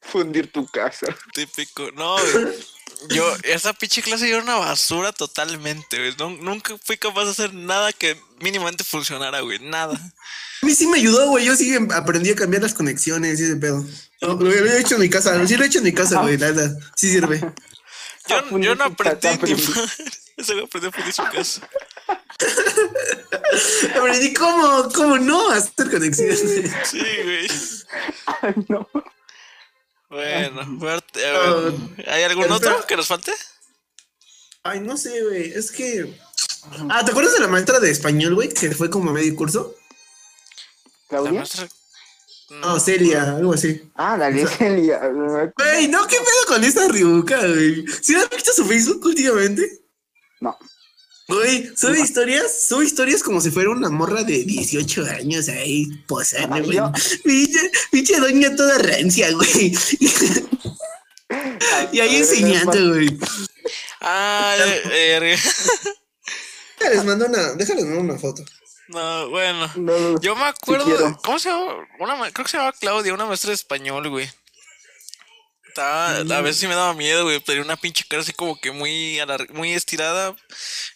[0.00, 1.06] Fundir tu casa.
[1.32, 1.90] típico.
[1.92, 2.54] No, güey.
[3.08, 6.14] Yo, esa pinche clase yo era una basura totalmente, güey.
[6.18, 9.58] No- nunca fui capaz de hacer nada que mínimamente funcionara, güey.
[9.60, 9.94] Nada.
[9.94, 11.46] A mí sí me ayudó, güey.
[11.46, 13.84] Yo sí aprendí a cambiar las conexiones y ese pedo.
[14.20, 15.46] No, lo he hecho en mi casa.
[15.46, 16.36] Sí lo he hecho en mi casa, güey.
[16.36, 16.78] La verdad.
[16.96, 17.40] Sí sirve.
[18.28, 19.62] Yo, no aprendí ni aprendí.
[19.62, 19.90] madre.
[20.36, 21.68] Ese güey aprendió a fundir su casa.
[23.96, 26.72] Aprendí cómo, cómo no hacer conexiones.
[26.84, 27.48] Sí, güey.
[28.40, 28.88] Ay, no.
[30.08, 31.26] Bueno, fuerte.
[31.26, 31.74] A ver,
[32.08, 33.32] ¿hay algún pero otro que nos falte?
[34.62, 35.52] Ay, no sé, güey.
[35.52, 36.14] Es que.
[36.88, 38.48] Ah, ¿te acuerdas de la maestra de español, güey?
[38.48, 39.74] Que fue como a medio curso.
[41.10, 41.32] La ¿Claudia?
[41.32, 41.68] maestra.
[42.60, 43.80] No, Celia, algo así.
[43.94, 45.00] Ah, la Celia.
[45.56, 47.84] Güey, no, ¿qué pedo con esta riuca, güey?
[48.02, 49.80] ¿Sí has visto su Facebook últimamente?
[50.40, 50.56] No.
[51.28, 56.56] Güey, sube historias, sube historias como si fuera una morra de 18 años ahí posando,
[56.56, 56.78] Ay, güey.
[57.24, 59.74] Pinche, pinche doña toda rancia, güey.
[61.92, 63.18] y ahí enseñando, güey.
[64.00, 64.56] Ah,
[64.90, 65.36] eh,
[66.82, 68.44] Déjales mando una, déjales mando una foto.
[68.88, 69.70] no, bueno.
[69.76, 71.18] No, no, Yo me sí acuerdo.
[71.24, 71.86] ¿Cómo se llama?
[71.98, 74.30] Una, creo que se llamaba Claudia, una maestra de español, güey.
[75.68, 77.40] Estaba, a veces sí me daba miedo, güey.
[77.40, 79.18] Tenía una pinche cara así como que muy,
[79.54, 80.36] muy estirada.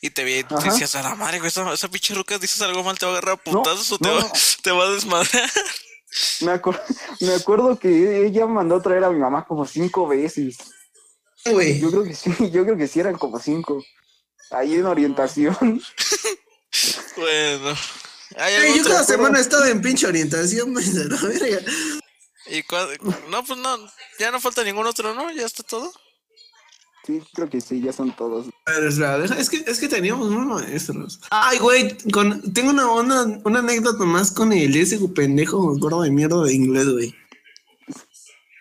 [0.03, 0.65] Y te y Ajá.
[0.71, 3.15] decías, a la madre, güey, esa, esa pinche ruca, dices algo mal, te va a
[3.19, 4.33] agarrar a No, putazos o te, no, va, no.
[4.63, 5.51] te va a desmadrar.
[6.43, 6.81] Me, acuer-
[7.21, 10.59] me acuerdo que ella mandó a traer a mi mamá como cinco veces.
[11.47, 11.81] Güey.
[11.81, 13.83] Yo creo que sí, yo creo que sí eran como cinco.
[14.51, 15.57] Ahí en orientación.
[17.17, 17.75] bueno.
[18.37, 21.61] ¿Hay Güey, algún yo cada semana he estado en pinche orientación, de la verga.
[22.49, 22.63] ¿Y
[23.31, 23.77] No, pues no,
[24.19, 25.31] ya no falta ningún otro, ¿no?
[25.33, 25.93] ¿Ya está todo?
[27.07, 28.47] Sí, creo que sí, ya son todos.
[29.39, 31.21] Es que, es que teníamos unos maestros.
[31.31, 36.11] Ay, güey, con, tengo una, una, una anécdota más con el ese pendejo gordo de
[36.11, 37.15] mierda de inglés, güey.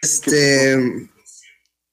[0.04, 1.10] Este.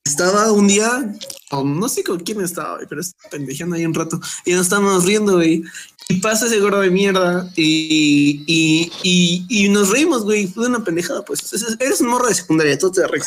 [0.04, 1.14] Estaba un día,
[1.52, 4.20] no sé con quién estaba, pero estaba pendejeando ahí un rato.
[4.44, 5.62] Y nos estábamos riendo, güey.
[6.08, 10.48] Y pasa ese gordo de mierda y, y, y, y nos reímos, güey.
[10.48, 11.52] Fue una pendejada, pues.
[11.52, 13.26] Es- es- Eres un morro de secundaria, tú te ríes.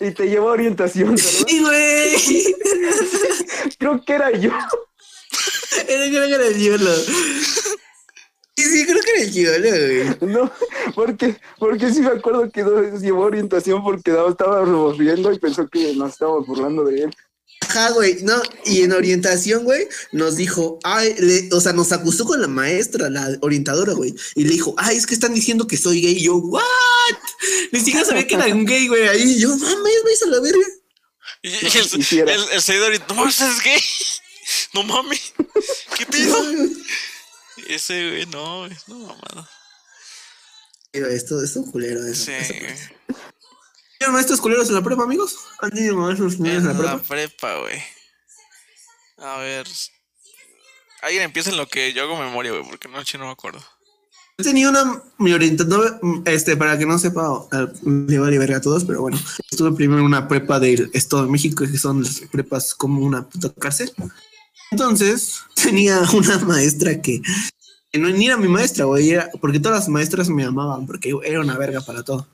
[0.00, 1.30] Y te llevó orientación, ¿verdad?
[1.48, 2.54] Sí, güey.
[3.78, 4.50] Creo que era yo.
[5.88, 6.90] Era, creo que era el hielo.
[8.58, 10.32] Sí, sí, creo que era el hielo, güey.
[10.32, 10.52] No,
[10.94, 15.38] porque, porque sí me acuerdo que nos llevó a orientación porque no, estábamos riendo y
[15.38, 17.10] pensó que nos estábamos burlando de él.
[17.62, 22.24] Ajá, güey, no, y en orientación, güey, nos dijo, ay, le- o sea, nos acusó
[22.24, 25.76] con la maestra, la orientadora, güey, y le dijo, ay, es que están diciendo que
[25.76, 26.62] soy gay, y yo, ¿what?
[27.72, 30.40] Ni siquiera sabía que era un gay, güey, ahí, y yo, mames, vais a la
[30.40, 30.66] verga.
[31.42, 33.80] Y, el, el, el seguidor, y, no mames, es gay.
[34.74, 35.32] No mames.
[35.98, 36.36] ¿Qué pido?
[37.68, 39.48] Ese, güey, no, güey, no mamada.
[40.92, 42.24] Pero esto, esto es un culero, eso.
[42.24, 42.74] Sí, güey.
[43.98, 45.36] ¿Tienes maestros culeros en la prepa, amigos?
[45.60, 47.08] ¿Han tenido maestros culeros en la En la prepa?
[47.08, 47.82] prepa, güey.
[49.18, 49.66] A ver.
[51.02, 53.60] Alguien empieza en lo que yo hago memoria, güey, porque no, no me acuerdo.
[54.38, 57.46] Yo tenía una, mi orientador, este, para que no sepa,
[57.82, 59.18] le vale verga a todos, pero bueno,
[59.50, 63.26] estuve primero en una prepa del Estado de México, que son las prepas como una
[63.26, 63.90] puta cárcel.
[64.70, 67.22] Entonces, tenía una maestra que
[67.98, 71.40] no ni era mi maestra, güey, era- porque todas las maestras me amaban, porque era
[71.40, 72.26] una verga para todo.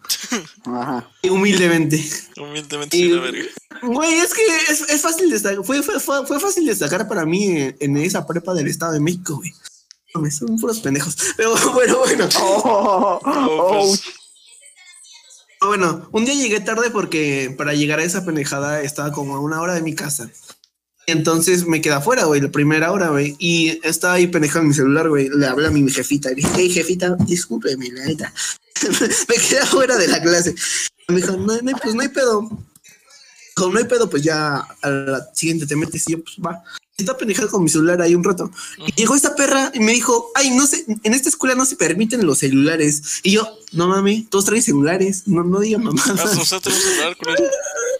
[0.64, 1.10] Ajá.
[1.22, 2.02] Y humildemente.
[2.36, 3.44] Humildemente, Y- la verga.
[3.82, 7.46] Güey, es que es, es fácil destacar, fue, fue, fue, fue fácil destacar para mí
[7.56, 9.52] en, en esa prepa del Estado de México, güey.
[10.14, 11.16] No, Son puros pendejos.
[11.36, 12.28] Pero bueno, bueno.
[12.40, 14.02] Oh, Oh, pues,
[15.60, 19.60] Bueno, un día llegué tarde porque para llegar a esa pendejada estaba como a una
[19.60, 20.28] hora de mi casa.
[21.06, 23.34] Entonces me quedé afuera, güey, la primera hora, güey.
[23.38, 25.28] Y estaba ahí pendejando en mi celular, güey.
[25.28, 26.28] Le hablé a mi jefita.
[26.28, 28.32] Le dije, hey, jefita, discúlpeme, la neta.
[29.28, 30.54] me quedé afuera de la clase.
[31.08, 32.48] Me dijo, no, no, pues no hay pedo.
[33.54, 36.62] Como no hay pedo, pues ya a la siguiente te metes y yo, pues va.
[36.96, 38.50] Estaba pendejando con mi celular ahí un rato.
[38.86, 41.76] Y llegó esta perra y me dijo, ay, no sé, en esta escuela no se
[41.76, 43.20] permiten los celulares.
[43.22, 46.02] Y yo, no mami, todos traen celulares, no, no digan mamá.
[46.02, 47.16] Hasta usted tiene un celular.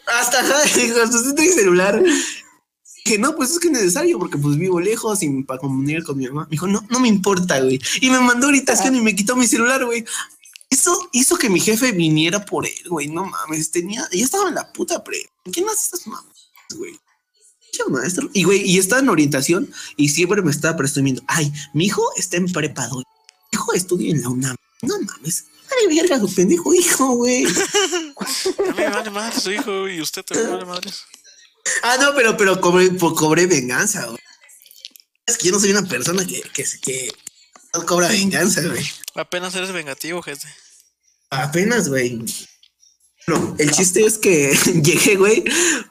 [0.06, 2.02] Hasta, hasta usted trae celular.
[3.04, 6.18] Que no, pues es que es necesario porque pues vivo lejos y para comunicar con
[6.18, 6.44] mi mamá.
[6.44, 7.80] Me dijo, no, no me importa, güey.
[8.00, 10.04] Y me mandó orientación y me quitó mi celular, güey.
[10.70, 13.08] Eso hizo que mi jefe viniera por él, güey.
[13.08, 15.28] No mames, tenía, ya estaba en la puta pre.
[15.52, 16.98] ¿Quién hace estas mamás, güey?
[17.88, 18.28] Maestro.
[18.32, 21.22] Y güey, y estaba en orientación y siempre me estaba presumiendo.
[21.26, 23.04] Ay, mi hijo está en prepa, doy.
[23.52, 24.56] Mi hijo estudia en la UNAM.
[24.82, 25.46] No mames.
[25.68, 27.44] Dale verga su pendejo hijo, güey.
[28.58, 31.02] A mí me vale madre su hijo y usted también me vale madres.
[31.82, 34.18] Ah, no, pero, pero cobré, po- cobré venganza, güey.
[35.26, 37.12] Es que yo no soy una persona que, que, que
[37.74, 38.84] no cobra venganza, güey.
[39.14, 40.46] Apenas eres vengativo, gente.
[41.30, 42.20] Apenas, güey.
[43.28, 44.52] No, el chiste es que
[44.82, 45.44] llegué, güey,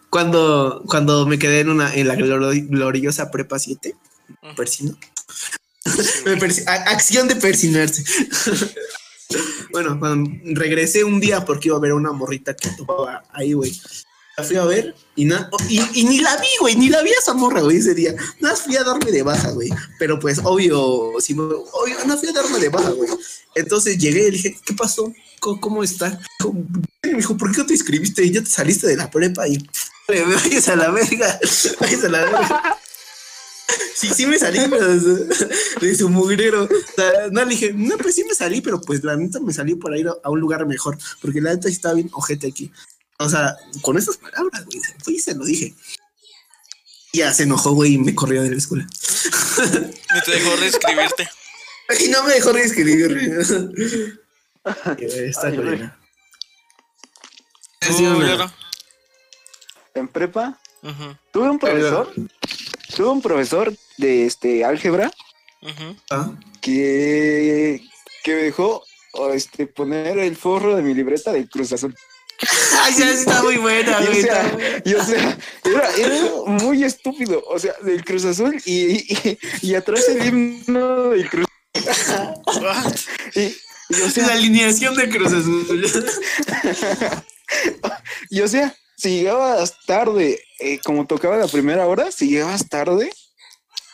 [0.09, 3.95] cuando, cuando me quedé en una, en la glori- gloriosa prepa 7.
[4.57, 4.97] Persino.
[6.25, 8.03] Me persi- a- acción de persinarse.
[9.71, 13.53] bueno, cuando regresé un día porque iba a ver a una morrita que topaba ahí,
[13.53, 13.79] güey.
[14.37, 17.19] La fui a ver y, na- y, ni la vi, güey, ni la vi a
[17.19, 18.15] esa morra, güey, ese día.
[18.39, 19.69] Nada fui a darme de baja, güey.
[19.99, 23.09] Pero pues, obvio, si me- obvio, no fui a darme de baja, güey.
[23.55, 25.11] Entonces llegué y le dije, ¿qué pasó?
[25.39, 26.17] ¿Cómo, cómo está?
[26.39, 26.53] Dijo,
[27.03, 28.23] Me dijo, ¿por qué no te inscribiste?
[28.23, 29.57] Y ya te saliste de la prepa y
[30.07, 31.39] "Oye, vayas a la verga,
[31.79, 32.77] vayas a la verga.
[33.95, 34.87] Sí, sí me salí, pero
[35.79, 36.67] de su, mugrero.
[37.31, 39.97] No, le dije, no, pues sí me salí, pero pues la neta me salí para
[39.97, 42.71] ir a, un lugar mejor, porque la neta estaba bien ojete aquí.
[43.21, 45.73] O sea, con esas palabras, güey, y se lo dije.
[47.13, 48.87] Y Ya se enojó, güey, y me corrió de la escuela.
[50.13, 51.29] Ni te dejó reescribirte.
[51.99, 54.19] Y no me dejó reescribir.
[54.97, 55.51] Está
[57.93, 58.55] sido una-.
[59.93, 60.59] En prepa
[61.31, 62.13] tuve un profesor,
[62.95, 65.11] tuve un profesor de este álgebra.
[66.09, 67.83] Ah, que,
[68.23, 68.83] que me dejó
[69.33, 71.95] este, poner el forro de mi libreta del Cruz Azul.
[72.81, 74.21] Ay, ya está muy buena, o güey.
[74.21, 77.43] sea, está- y, o sea, era, era muy estúpido.
[77.47, 81.45] O sea, del Cruz Azul y, y, y atrás el himno del Cruz
[82.61, 82.95] What?
[83.35, 85.67] y, o La sea, alineación de Cruz Azul.
[88.29, 93.11] y, o sea, si llegabas tarde, eh, como tocaba la primera hora, si llegabas tarde,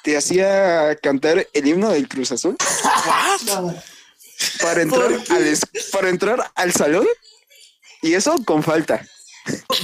[0.04, 3.76] te hacía cantar el himno del Cruz Azul What?
[4.62, 5.58] para entrar, al,
[5.92, 7.08] para entrar al salón.
[8.08, 9.06] Y eso con falta.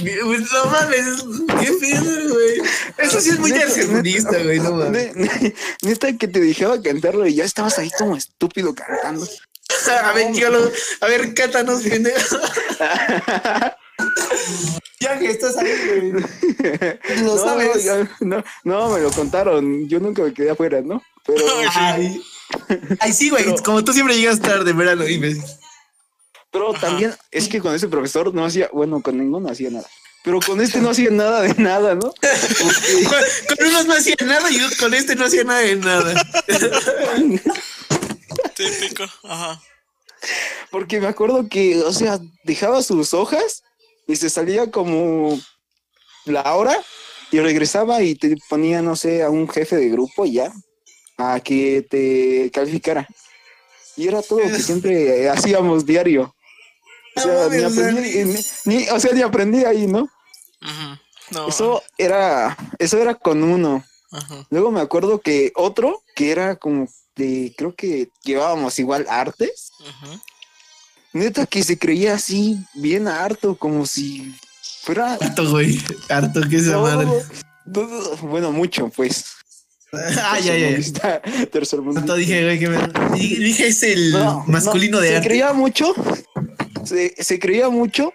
[0.02, 1.24] Pues no mames,
[1.60, 2.60] qué pedo, güey.
[2.98, 5.14] Eso sí es muy tercermundista, güey, no mames.
[5.16, 9.26] Ne- ne- Neta que te dejaba cantarlo y ya estabas ahí como estúpido cantando.
[10.04, 10.70] A ver, yo lo,
[11.00, 12.36] a ver, cátanos, pendejo.
[15.00, 16.12] Ya que estás ahí, güey.
[17.22, 17.86] Lo no, sabes.
[18.20, 19.86] no, no, me lo contaron.
[19.88, 21.02] Yo nunca me quedé afuera, ¿no?
[21.26, 21.44] Pero,
[21.74, 22.22] Ay,
[23.00, 23.44] ay, sí, güey.
[23.44, 25.36] Pero- Como tú siempre llegas tarde, verano, dime.
[26.54, 29.88] Pero también es que con ese profesor no hacía, bueno, con ninguno hacía nada.
[30.22, 32.14] Pero con este no hacía nada de nada, ¿no?
[32.14, 36.14] Porque- Con, con unos no hacía nada y con este no hacía nada de nada.
[38.54, 39.04] Típico.
[39.24, 39.60] Ajá.
[40.70, 43.62] Porque me acuerdo que, o sea, dejaba sus hojas
[44.06, 45.38] y se salía como
[46.24, 46.76] la hora
[47.30, 50.52] y regresaba y te ponía, no sé, a un jefe de grupo y ya,
[51.18, 53.06] a que te calificara.
[53.96, 56.34] Y era todo lo que siempre hacíamos diario.
[57.16, 58.34] O sea, ni aprendí, ni,
[58.76, 60.08] ni- o sea, ni aprendí ahí, ¿no?
[61.48, 63.84] Eso era, eso era con uno.
[64.12, 64.46] Ajá.
[64.50, 66.86] Luego me acuerdo que otro, que era como
[67.16, 69.70] de, creo que llevábamos igual artes,
[71.12, 74.34] neta que se creía así, bien harto, como si
[74.82, 75.14] fuera.
[75.14, 75.80] Harto, güey.
[76.08, 77.06] Harto, ¿qué es esa No, madre?
[77.66, 79.24] no, no, bueno, mucho, pues.
[79.94, 81.22] Ah, ya, ya.
[81.52, 82.00] Tercermundista.
[82.00, 82.78] Harto dije, güey, que me...
[83.16, 85.28] di- Dije, es el No, masculino no, de se arte.
[85.28, 85.94] creía mucho,
[86.84, 88.12] se, se creía mucho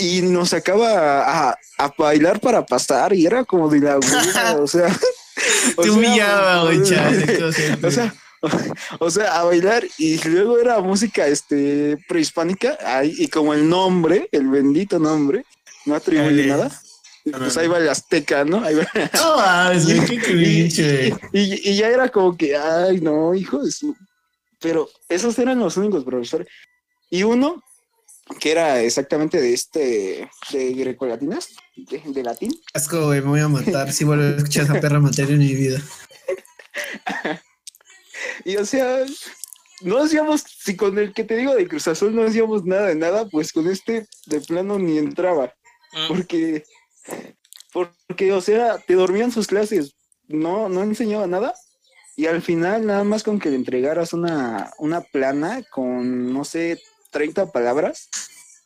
[0.00, 4.86] y nos sacaba a, a bailar para pasar y era como de la o sea.
[5.76, 6.80] o Te sea, humillaba, güey.
[7.82, 8.14] O sea,
[8.98, 14.30] o sea, a bailar y luego era música este prehispánica ay, y como el nombre,
[14.32, 15.44] el bendito nombre,
[15.84, 16.70] no atribuye nada.
[17.22, 18.64] Pues ahí va el azteca, ¿no?
[18.64, 18.86] Ahí va.
[20.06, 21.14] Qué cringe, güey.
[21.34, 23.94] Y, y ya era como que, ay, no, hijo de su.
[24.58, 26.48] Pero esos eran los únicos profesores.
[27.10, 27.62] Y uno
[28.38, 32.52] que era exactamente de este, de grecolatinas, de, de latín.
[32.72, 35.54] Asco, güey, me voy a matar si vuelvo a escuchar esa perra materia en mi
[35.54, 35.80] vida.
[38.44, 39.04] Y o sea,
[39.82, 42.94] no hacíamos, si con el que te digo de Cruz Azul no hacíamos nada de
[42.94, 45.52] nada, pues con este de plano ni entraba.
[45.92, 46.08] Mm.
[46.08, 46.64] Porque,
[47.72, 49.94] porque, o sea, te dormían sus clases,
[50.28, 51.54] no, no enseñaba nada.
[52.16, 56.80] Y al final, nada más con que le entregaras una, una plana con, no sé,
[57.10, 58.08] 30 palabras,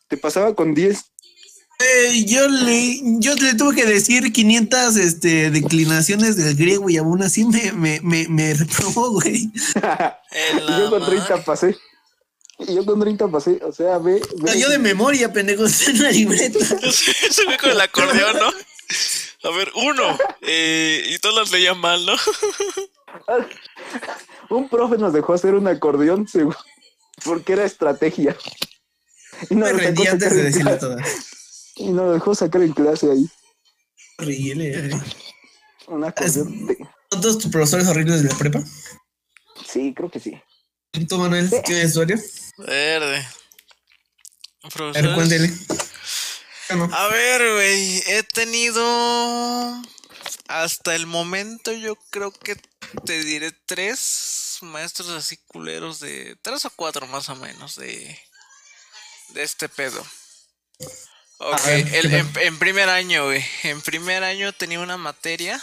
[0.07, 1.03] te pasaba con 10.
[1.79, 7.21] Eh, yo le, yo le tuve que decir 500 este, declinaciones del griego y aún
[7.21, 9.51] así me, me, me, me reprobó, güey.
[10.77, 11.43] Yo con 30 madre.
[11.45, 11.77] pasé.
[12.59, 14.21] Y yo con 30 pasé, o sea, ve.
[14.37, 16.59] ve- Yo de memoria, pendejo, en la libreta.
[16.83, 18.47] Ese güey con el acordeón, ¿no?
[19.49, 20.17] A ver, uno.
[20.41, 22.13] Eh, y todos las leían mal, ¿no?
[24.49, 26.57] Un profe nos dejó hacer un acordeón seguro,
[27.23, 28.35] porque era estrategia.
[29.49, 31.07] Y Me rendí dejó antes sacar de en clase, todas.
[31.75, 33.29] y nos dejó sacar en clase ahí
[34.19, 35.01] Horrible, güey.
[35.87, 36.65] un acordeón.
[36.67, 36.77] de-
[37.11, 38.63] ¿Son todos tus profesores horribles de la prepa?
[39.67, 40.41] Sí, creo que sí.
[41.07, 42.17] ¿Tú, Manuel, tienes usuario?
[42.57, 43.17] Verde.
[43.17, 45.13] A ver, Profesores.
[45.13, 45.53] cuéntele.
[46.75, 46.89] No.
[46.95, 49.81] A ver, güey, he tenido
[50.47, 52.55] hasta el momento yo creo que
[53.05, 53.99] te diré tres
[54.63, 58.19] maestros así culeros de tres o cuatro más o menos de
[59.29, 60.05] de este pedo.
[61.37, 64.97] Ok, A ver, el- ¿qué en, en primer año, güey, en primer año tenía una
[64.97, 65.61] materia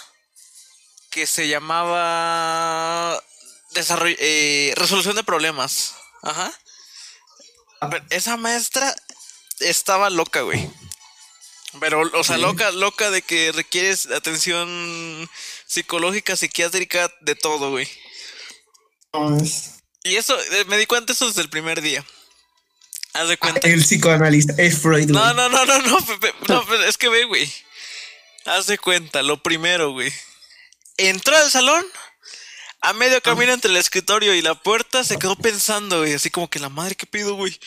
[1.10, 3.22] que se llamaba
[3.74, 5.94] desarroll- eh, resolución de problemas.
[6.22, 6.52] Ajá.
[7.90, 8.94] Pero esa maestra
[9.60, 10.70] estaba loca, güey.
[11.80, 15.28] Pero, o sea, loca, loca de que requieres atención
[15.66, 17.88] psicológica, psiquiátrica, de todo, güey.
[20.04, 22.04] Y eso, eh, me di cuenta eso desde el primer día.
[23.14, 23.68] Haz de cuenta.
[23.68, 25.12] El psicoanalista es Freud, güey.
[25.12, 27.50] No, no, no, no, no, Pepe, no, es que ve, güey.
[28.46, 30.12] Haz de cuenta, lo primero, güey.
[30.96, 31.84] Entró al salón,
[32.80, 36.48] a medio camino entre el escritorio y la puerta, se quedó pensando, güey, así como
[36.48, 37.58] que la madre, ¿qué pido, güey?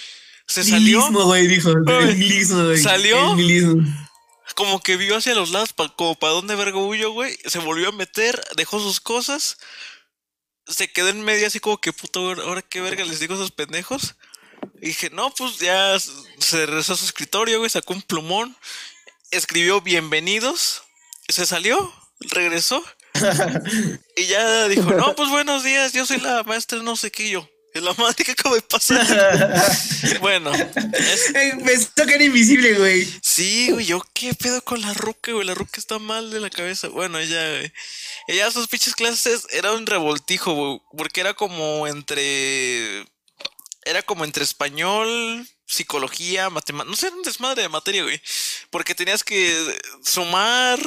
[0.47, 1.69] Se salió, Nihilismo, güey, dijo.
[1.87, 2.77] Ay, El nihilismo, güey.
[2.81, 3.35] ¿salió?
[4.55, 7.37] Como que vio hacia los lados, como para dónde verga huyo, güey.
[7.45, 9.57] Se volvió a meter, dejó sus cosas,
[10.67, 13.51] se quedó en medio así como que puto, ahora qué verga les digo a esos
[13.51, 14.15] pendejos.
[14.81, 18.55] Y dije, no, pues ya se regresó a su escritorio, güey, sacó un plumón,
[19.31, 20.83] escribió bienvenidos,
[21.29, 22.83] se salió, regresó.
[24.17, 27.49] y ya dijo, no, pues buenos días, yo soy la maestra no sé qué yo.
[27.75, 29.05] Es la madre que acaba de pasar.
[30.21, 31.33] bueno, es-
[31.65, 33.05] Pensó que era invisible, güey.
[33.21, 35.45] Sí, güey, yo qué pedo con la ruca, güey.
[35.45, 36.87] La ruca está mal de la cabeza.
[36.87, 37.73] Bueno, ella, güey.
[38.27, 40.81] Ella, sus pinches clases era un revoltijo, güey.
[40.97, 43.05] Porque era como entre.
[43.83, 46.89] Era como entre español, psicología, matemáticas.
[46.91, 48.21] No sé, era un desmadre de materia, güey.
[48.69, 50.79] Porque tenías que sumar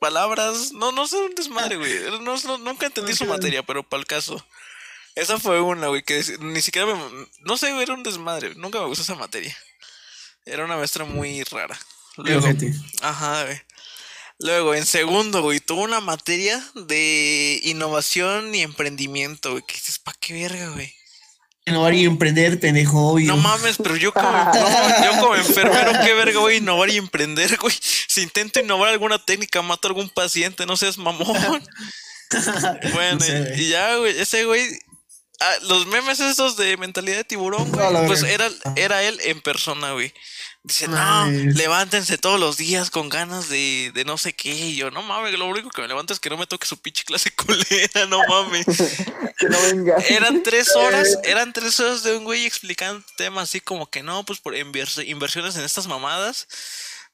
[0.00, 0.72] palabras.
[0.72, 1.92] No, no sé, un desmadre, güey.
[1.92, 4.42] Era- No, no- nunca entendí su materia, pero para el caso.
[5.20, 6.94] Esa fue una, güey, que ni siquiera me.
[7.40, 8.54] No sé, güey, era un desmadre.
[8.54, 9.56] Nunca me gustó esa materia.
[10.46, 11.78] Era una maestra muy rara.
[12.16, 12.48] Luego,
[13.02, 13.60] ajá, güey.
[14.38, 19.62] Luego, en segundo, güey, tuvo una materia de innovación y emprendimiento, güey.
[19.66, 20.94] Que dices, ¿pa' qué verga, güey?
[21.66, 23.26] Innovar y emprender, pendejo, obvio.
[23.28, 27.58] No mames, pero yo como, no, yo como enfermero, ¿qué verga a innovar y emprender,
[27.58, 27.74] güey?
[27.80, 31.62] Si intento innovar alguna técnica, mato a algún paciente, no seas mamón.
[32.92, 33.60] Bueno, No sé, y- güey.
[33.64, 34.64] y ya, güey, ese güey.
[35.40, 37.92] Ah, los memes esos de mentalidad de tiburón, güey.
[37.92, 40.12] No, pues era, era él en persona, güey.
[40.62, 44.52] Dice, no, levántense todos los días con ganas de, de no sé qué.
[44.52, 46.76] Y yo, no mames, lo único que me levanta es que no me toque su
[46.76, 48.66] pinche clase culera, no mames.
[49.38, 49.96] Que no venga.
[50.10, 54.22] Eran tres horas, eran tres horas de un güey explicando temas así como que no,
[54.26, 56.46] pues por inversiones en estas mamadas.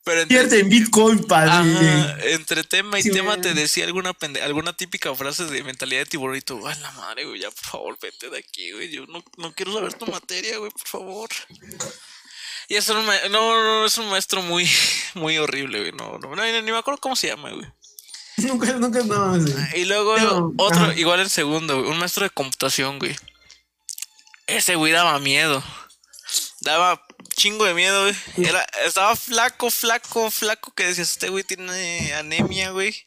[0.06, 1.50] Pero entre, Invierte en Bitcoin, padre.
[1.50, 6.02] ajá, entre tema y Sí, tema te decía alguna pende- alguna típica frase de mentalidad
[6.02, 8.88] de tiburón y tú, ay la madre, güey, ya por favor, vete de aquí, güey.
[8.88, 11.28] Yo no, no quiero saber tu materia, güey, por favor.
[12.68, 14.70] Y es un ma- no, no, es un maestro muy,
[15.14, 15.90] muy horrible, güey.
[15.92, 17.66] No, no, no, ni, ni me acuerdo cómo se llama, güey.
[18.36, 19.52] Nunca, nunca, no, sí.
[19.74, 20.14] Y luego
[20.58, 20.94] otro, ajá.
[20.94, 23.16] igual en segundo, güey, un maestro de computación, güey.
[24.46, 25.64] Ese güey daba miedo.
[26.60, 27.02] Daba
[27.36, 28.48] chingo de miedo, güey.
[28.48, 33.06] Era, estaba flaco, flaco, flaco, que decías, este güey tiene anemia, güey.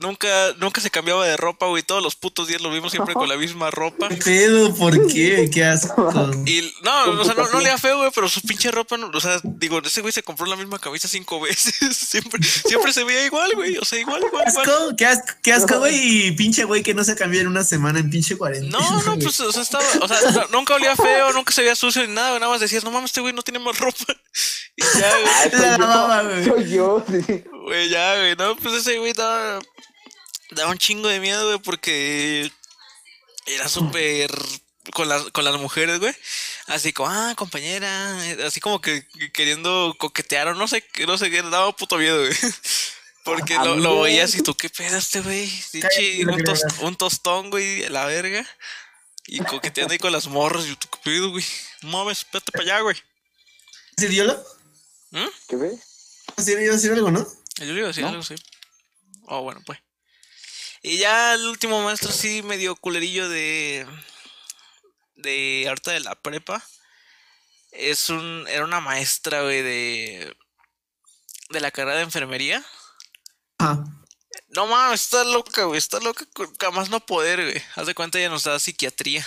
[0.00, 0.28] Nunca,
[0.58, 1.82] nunca se cambiaba de ropa, güey.
[1.82, 4.08] Todos los putos días lo vimos siempre con la misma ropa.
[4.08, 4.74] ¿Qué pedo?
[4.74, 5.50] ¿Por qué?
[5.52, 6.10] ¿Qué asco?
[6.46, 9.10] Y no, o sea, no, no le da feo, güey, pero su pinche ropa, no-
[9.12, 11.74] o sea, digo, ese güey se compró la misma camisa cinco veces.
[11.96, 13.76] siempre, siempre se veía igual, güey.
[13.78, 14.68] O sea, igual, igual, ¿Qué igual.
[14.68, 14.96] asco?
[14.96, 15.26] ¿Qué asco?
[15.42, 16.26] ¿Qué asco, güey?
[16.28, 18.78] Y pinche güey que no se cambió en una semana en pinche cuarentena.
[18.78, 19.20] No, no, güey.
[19.22, 22.12] pues, o sea, estaba, o sea, no- nunca olía feo, nunca se veía sucio ni
[22.12, 23.96] nada, güey, nada más decías, no mames, este güey no tiene más ropa.
[24.80, 26.44] Y ya, güey, Ah, La güey.
[26.44, 27.42] Soy yo, sí.
[27.68, 29.60] Güey, ya, güey, no, pues ese güey daba,
[30.50, 32.50] daba un chingo de miedo, güey, porque
[33.46, 34.30] era súper
[34.92, 36.14] con las, con las mujeres, güey.
[36.66, 41.16] Así como, ah, compañera, así como que que queriendo coquetear o no sé, qué, no
[41.18, 42.36] sé qué, daba puto miedo, güey.
[43.24, 45.52] Porque lo, lo veías y tú, ¿qué pedo este güey?
[46.26, 48.46] Un, tos- un tostón, güey, a la verga.
[49.26, 50.66] Y coqueteando ahí con las morras.
[50.66, 51.44] Y tú, ¿qué pedo, güey?
[51.82, 52.96] No Mames, vete para allá, güey.
[53.98, 54.24] ¿Se dio
[55.10, 55.26] ¿Mm?
[55.46, 55.80] ¿Qué ves?
[56.38, 57.26] ¿Sí iba a decir algo, no?
[57.58, 58.10] Yo le iba a decir ¿No?
[58.10, 58.34] algo, sí.
[59.26, 59.78] Oh, bueno, pues.
[60.82, 63.86] Y ya el último maestro sí medio culerillo de.
[65.16, 66.62] De ahorita de la prepa.
[67.72, 68.46] Es un.
[68.48, 70.36] Era una maestra, güey, de.
[71.50, 72.64] De la carrera de enfermería.
[73.58, 73.84] Ajá.
[74.48, 75.78] No mames, está loca, güey.
[75.78, 76.26] Está loca
[76.60, 77.62] jamás no poder, güey.
[77.74, 79.26] Haz de cuenta, ella nos da psiquiatría.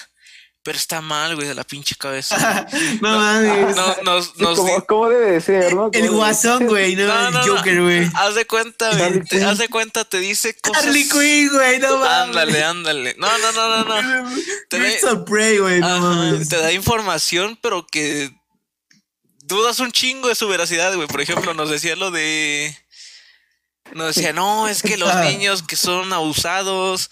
[0.63, 2.67] Pero está mal, güey, de la pinche cabeza.
[3.01, 3.75] no mames.
[3.75, 5.89] No, nos, Sí, nos di- como, como debe de ser, ¿no?
[5.91, 7.55] El guasón, güey, no, No, el no, no.
[7.57, 8.09] Joker, güey.
[8.13, 9.23] Haz de cuenta, güey.
[9.23, 9.43] Te-.
[9.43, 10.85] Haz de cuenta, te dice cosas.
[10.85, 12.11] Harley Quinn, güey, no mames.
[12.37, 13.15] Ándale, ándale.
[13.17, 14.29] No, no, no, no, no.
[14.69, 16.47] Te da- Prey, güey, no Ajá, mames.
[16.49, 18.31] te da información, pero que
[19.43, 21.07] dudas un chingo de su veracidad, güey.
[21.07, 22.77] Por ejemplo, nos decía lo de.
[23.93, 25.23] Nos decía, no, es que los Ah.
[25.23, 27.09] niños que son abusados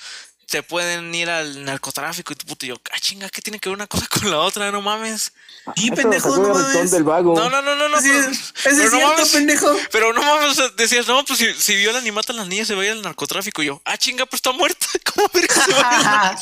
[0.50, 3.70] se pueden ir al narcotráfico y tu puto y yo, ah, chinga, ¿qué tiene que
[3.70, 4.72] ver una cosa con la otra?
[4.72, 5.32] No mames.
[5.76, 6.90] Y Eso pendejo, no mames.
[6.90, 7.36] del vago.
[7.38, 8.02] No, no, no, no, no.
[8.02, 9.30] Sí, pero- es no cierto, mames.
[9.30, 9.76] pendejo.
[9.92, 12.74] Pero no mames, decías, no, pues si, si violan y matan a las niñas se
[12.74, 13.62] va a ir al narcotráfico.
[13.62, 14.88] Y yo, ah, chinga, pues está muerta.
[15.14, 16.40] ¿Cómo verga se va a ir?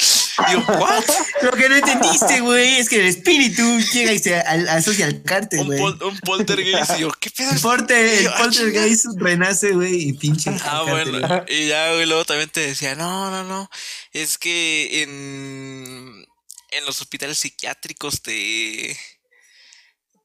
[0.47, 1.03] Y yo, ¿what?
[1.41, 5.21] Lo que no entendiste, güey, es que el espíritu llega y se al- asocia al
[5.23, 5.79] cártel, Un, güey.
[5.79, 6.91] pol- un poltergeist.
[6.97, 7.51] Y yo, ¿qué pedo?
[7.51, 10.51] El, yo, ah, poltergeist renace, güey, y pinche.
[10.63, 11.43] Ah, bueno.
[11.49, 13.69] Y ya, güey, luego también te decía, no, no, no.
[14.13, 16.25] Es que en,
[16.71, 18.97] en los hospitales psiquiátricos te,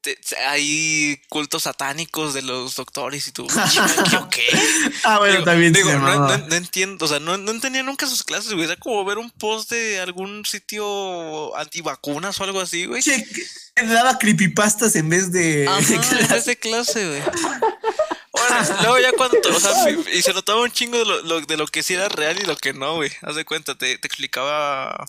[0.01, 0.17] te-
[0.47, 4.43] hay cultos satánicos de los doctores y tú, "Chinga, ¿qué?
[5.05, 8.05] Ah, bueno, Digo- también digo, no, no- no entiendo, o sea, no, no entendía nunca
[8.07, 8.65] sus clases, güey.
[8.65, 13.01] Era como ver un post de algún sitio antivacunas o algo así, güey.
[13.01, 13.25] Que
[13.85, 15.67] daba creepypastas en vez de.
[15.67, 17.21] Ajá, en vez de clase, güey.
[18.81, 21.67] Luego ya cuando, o sea, y se notaba un chingo de lo, lo- de lo
[21.67, 23.11] que sí era real y lo que no, güey.
[23.21, 25.05] Haz de cuenta, te, te explicaba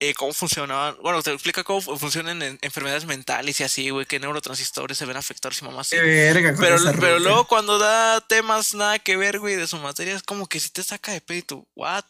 [0.00, 4.06] eh, cómo funcionaban, bueno, te explica cómo fu- funcionan en- enfermedades mentales y así, güey,
[4.06, 8.72] qué neurotransistores se ven afectados y mamá verga, con Pero, pero luego cuando da temas
[8.74, 11.38] nada que ver, güey, de su materia, es como que si te saca de pedo
[11.38, 12.04] y tú, what?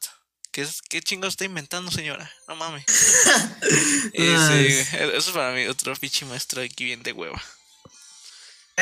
[0.52, 2.30] ¿Qué, ¿Qué chingo está inventando, señora?
[2.48, 2.84] No mames.
[4.12, 4.88] Sí, Nice.
[4.98, 7.40] güey, eso es para mí otro pinche maestro aquí bien de hueva.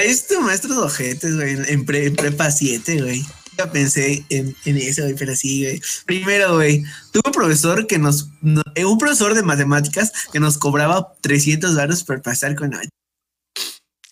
[0.03, 3.24] Este maestro de ojetes, güey, en, en pre- en prepa 7, güey.
[3.57, 5.82] Ya pensé en, en eso, güey, pero sí, güey.
[6.07, 10.59] Primero, güey, tuve un profesor que nos, no- eh, un profesor de matemáticas que nos
[10.59, 12.72] cobraba 300 baros por pasar con.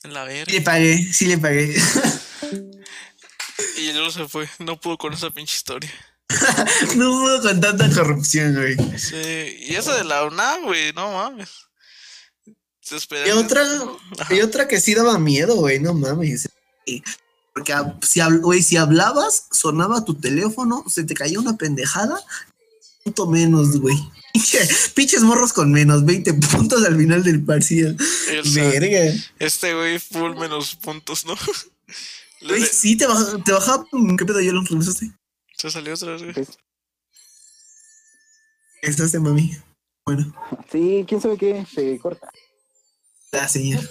[0.03, 0.53] En la verga.
[0.53, 1.76] Le pagué, sí le pagué.
[3.78, 5.91] Y luego se fue, no pudo con esa pinche historia.
[6.97, 8.76] no puedo con tanta corrupción, güey.
[8.99, 11.65] Sí, y esa de la UNAM, güey, no mames.
[13.26, 13.62] Y otra,
[14.30, 16.49] y otra que sí daba miedo, güey, no mames.
[17.53, 22.20] Porque si, güey, si hablabas, sonaba tu teléfono, se te caía una pendejada,
[23.05, 23.97] punto menos, güey.
[24.34, 27.97] Pinche- Pinches morros con menos 20 puntos al final del parcial.
[28.55, 29.14] Verga.
[29.39, 31.34] este güey, full menos puntos, ¿no?
[32.43, 33.87] Güey, de- sí, te bajaba, te bajaba.
[34.18, 34.41] ¿Qué pedo?
[34.43, 35.11] ¿Ya lo regresaste?
[35.57, 36.47] Se salió otra vez, güey.
[38.82, 39.57] Estás de mami.
[40.05, 40.32] Bueno,
[40.70, 42.28] Sí, quién sabe qué, se corta.
[43.49, 43.89] Señal.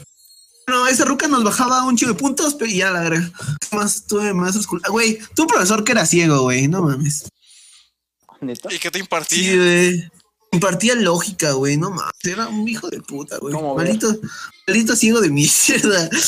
[0.67, 3.31] No, esa ruca nos bajaba un chivo de puntos, pero ya la verga.
[3.69, 7.25] ¿Qué Más tuve maestros cul- Ah, Güey, tu profesor que era ciego, güey, no mames.
[8.41, 8.73] ¿Neta?
[8.73, 9.55] ¿Y qué te Sí, impartía?
[9.55, 10.09] güey.
[10.51, 12.13] Impartía lógica, güey, no mames.
[12.23, 13.53] Era un hijo de puta, güey.
[13.53, 14.15] Maldito,
[14.67, 16.09] maldito ciego de mierda.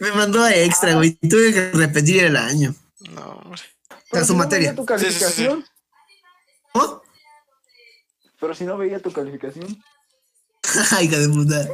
[0.00, 1.12] Me mandó a extra, güey.
[1.28, 2.74] Tuve que repetir el año.
[3.10, 3.60] No, hombre.
[3.60, 4.68] O sea, Pero su si no materia.
[4.70, 5.64] veía tu calificación.
[6.72, 7.02] ¿Cómo?
[8.40, 9.82] Pero si no veía tu calificación.
[10.92, 11.68] Ay, hija de puta.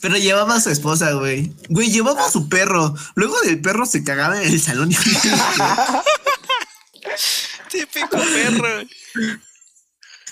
[0.00, 1.52] Pero llevaba a su esposa, güey.
[1.68, 2.94] Güey, llevaba a su perro.
[3.14, 4.90] Luego del perro se cagaba en el salón.
[4.92, 4.96] y-
[7.70, 8.82] Típico perro.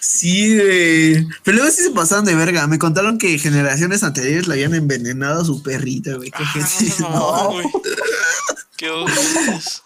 [0.00, 1.26] sí, güey.
[1.44, 2.66] Pero luego sí se pasaron de verga.
[2.66, 6.30] Me contaron que generaciones anteriores le habían envenenado a su perrita, güey.
[6.30, 7.66] Qué Ah, no gente- mamón, güey.
[8.76, 9.82] Qué ojos.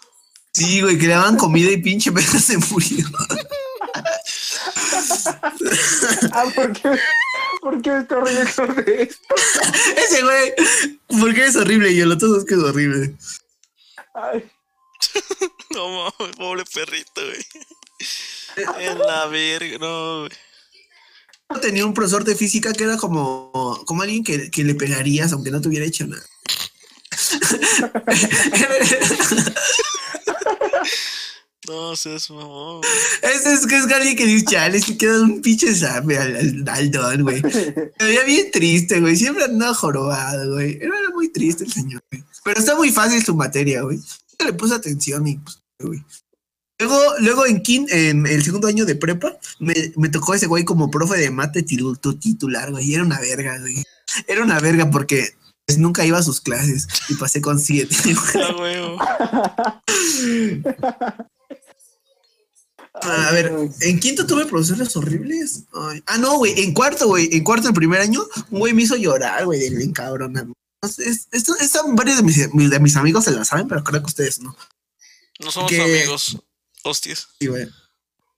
[0.53, 3.05] Sí, güey, que le daban comida y pinche perra se murió.
[6.31, 6.89] Ah, ¿por qué?
[7.63, 8.63] ¿Por qué me corrí de esto?
[9.97, 10.53] Ese güey,
[11.19, 13.15] porque es horrible y el otro es que es horrible.
[14.13, 14.51] Ay,
[15.73, 17.45] No mames, pobre perrito, güey.
[18.79, 20.31] En la verga, no, güey.
[21.61, 25.51] Tenía un profesor de física que era como, como alguien que, que le pegarías aunque
[25.51, 26.23] no te hubiera hecho nada.
[31.67, 32.81] No seas mamón.
[33.21, 36.35] es, es que es alguien que dice, chale, es que queda un pinche sabe al,
[36.35, 37.41] al, al don, güey.
[37.99, 39.15] Me veía bien triste, güey.
[39.15, 40.77] Siempre andaba jorobado, güey.
[40.81, 42.23] Era muy triste el señor, güey.
[42.43, 43.99] Pero está muy fácil su materia, güey.
[44.39, 46.03] Yo le puse atención y, pues, güey.
[46.79, 50.65] Luego, luego en, quin- en el segundo año de prepa, me, me tocó ese güey
[50.65, 52.93] como profe de mate titular, güey.
[52.93, 53.83] Era una verga, güey.
[54.27, 55.29] Era una verga porque
[55.65, 57.95] pues, nunca iba a sus clases y pasé con siete.
[63.05, 63.27] Ah.
[63.29, 63.51] A ver,
[63.81, 65.63] en quinto tuve profesores horribles.
[65.73, 66.03] Ay.
[66.05, 66.59] Ah, no, güey.
[66.63, 67.29] En cuarto, güey.
[67.31, 70.53] En cuarto, el primer año, un güey me hizo llorar, güey, del encabronamiento.
[70.81, 74.07] Es, esto, esta, varios de mis, de mis amigos se la saben, pero creo que
[74.07, 74.55] ustedes no.
[75.39, 76.37] No somos Que- amigos.
[76.83, 77.29] Hostias.
[77.39, 77.67] Sí, güey.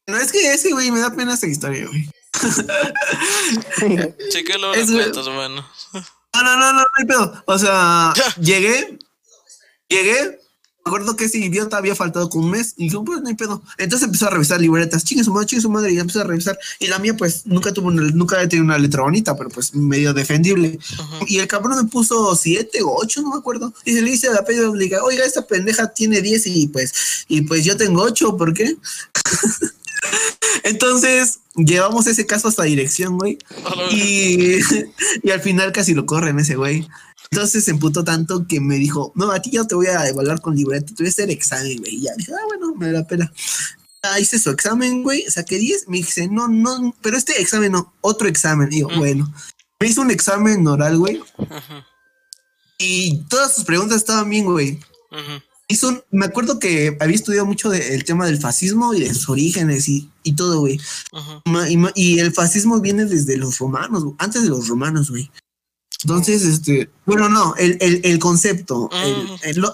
[0.07, 2.07] No es que ese, güey, me da pena esta historia, güey.
[4.29, 5.67] Chequelo Es, las cuentas, bueno.
[6.33, 7.43] No, no, no, no, no hay pedo.
[7.47, 8.99] O sea, llegué,
[9.87, 10.39] llegué,
[10.85, 13.61] acuerdo que ese idiota había faltado con un mes y dije, pues no hay pedo.
[13.77, 16.57] Entonces empezó a revisar libretas, chingue su madre, chingue su madre, y empezó a revisar.
[16.79, 19.73] Y la mía, pues, nunca tuvo una, nunca había tenido una letra bonita, pero pues
[19.73, 20.77] medio defendible.
[21.27, 23.73] Y el cabrón me puso siete o ocho, no me acuerdo.
[23.83, 26.67] Y se le dice a la pedo, le diga, oiga, esta pendeja tiene diez y
[26.67, 28.75] pues, y pues yo tengo ocho, ¿por qué?
[30.63, 33.39] Entonces, llevamos ese caso hasta dirección, güey.
[33.89, 34.59] Y,
[35.23, 36.87] y al final casi lo corren ese güey.
[37.31, 40.41] Entonces se emputó tanto que me dijo, no, a ti ya te voy a evaluar
[40.41, 41.95] con libreta, te voy a hacer examen, güey.
[41.95, 43.31] Y ya dije, ah, bueno, me da la pena.
[44.03, 45.87] Ah, hice su examen, güey, saqué 10.
[45.87, 48.71] Me dice, no, no, pero este examen no, otro examen.
[48.71, 48.97] Y yo, Mm.
[48.99, 49.33] bueno,
[49.79, 51.19] me hizo un examen oral, güey,
[52.77, 54.79] y todas sus preguntas estaban bien, güey.
[55.67, 59.29] Hizo un- me acuerdo que había estudiado mucho del tema del fascismo y de sus
[59.29, 60.79] orígenes y, y todo, güey.
[61.95, 65.31] Y, el fascismo viene desde los romanos, antes de los romanos, güey.
[66.03, 69.65] Entonces, este, bueno, no, el, el, el concepto, el, Mm.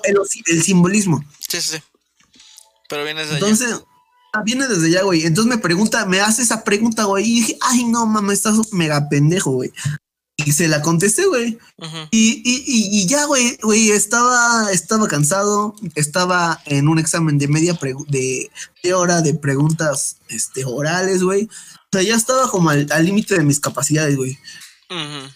[0.47, 1.23] el, simbolismo.
[1.39, 1.83] Sí, sí, sí.
[2.87, 3.45] Pero vienes de allá.
[3.47, 3.81] Entonces,
[4.33, 5.25] ah, viene desde allá, güey.
[5.25, 7.25] Entonces me pregunta, me hace esa pregunta, güey.
[7.25, 9.71] Y dije, ay, no, mames, estás mega pendejo, güey.
[10.37, 11.59] Y se la contesté, güey.
[12.09, 17.47] Y, y, y, y ya, güey, güey, estaba, estaba cansado, estaba en un examen de
[17.47, 18.49] media de,
[18.83, 21.43] de hora de preguntas este, orales, güey.
[21.45, 24.39] O sea, ya estaba como al límite de mis capacidades, güey.
[24.89, 25.31] Ujú.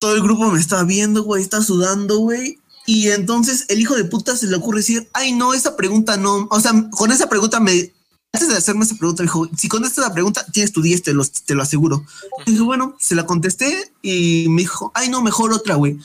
[0.00, 2.58] Todo el grupo me estaba viendo, güey, está sudando, güey.
[2.86, 6.48] Y entonces el hijo de puta se le ocurre decir, ay, no, esa pregunta no.
[6.50, 7.92] O sea, con esa pregunta me.
[8.32, 11.12] Antes de hacerme esa pregunta, me dijo, si contestas la pregunta, tienes tu 10, te
[11.14, 12.04] lo, te lo aseguro.
[12.46, 15.98] Y dije, bueno, se la contesté y me dijo, ay, no, mejor otra, güey.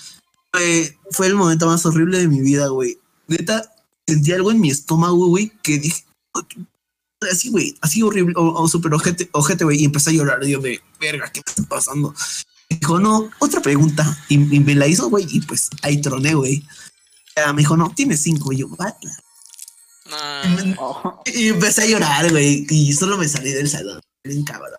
[0.52, 3.00] Fue, fue el momento más horrible de mi vida, güey.
[3.28, 3.72] Neta,
[4.08, 6.04] sentí algo en mi estómago, güey, que dije,
[7.32, 10.44] así, güey, así horrible, o, o súper ojete, ojete, güey, y empecé a llorar.
[10.44, 12.14] Y yo de, verga, ¿qué me está pasando?
[12.80, 14.18] Dijo, no, otra pregunta.
[14.30, 16.66] Y, y me la hizo, güey, y pues ahí troné, güey.
[17.54, 18.54] Me dijo, no, tienes cinco.
[18.54, 18.94] Y yo, "What?".
[20.10, 24.00] Nah, Oh, Y empecé a llorar, güey, y solo me salí del salón.
[24.24, 24.72] Bien cabrón.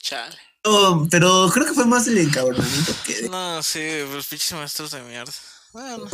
[0.00, 0.36] chale.
[0.64, 3.28] No, pero creo que fue más el encabronamiento que...
[3.28, 3.80] No, sí,
[4.12, 5.32] los pinches maestros de mierda.
[5.72, 6.06] Bueno.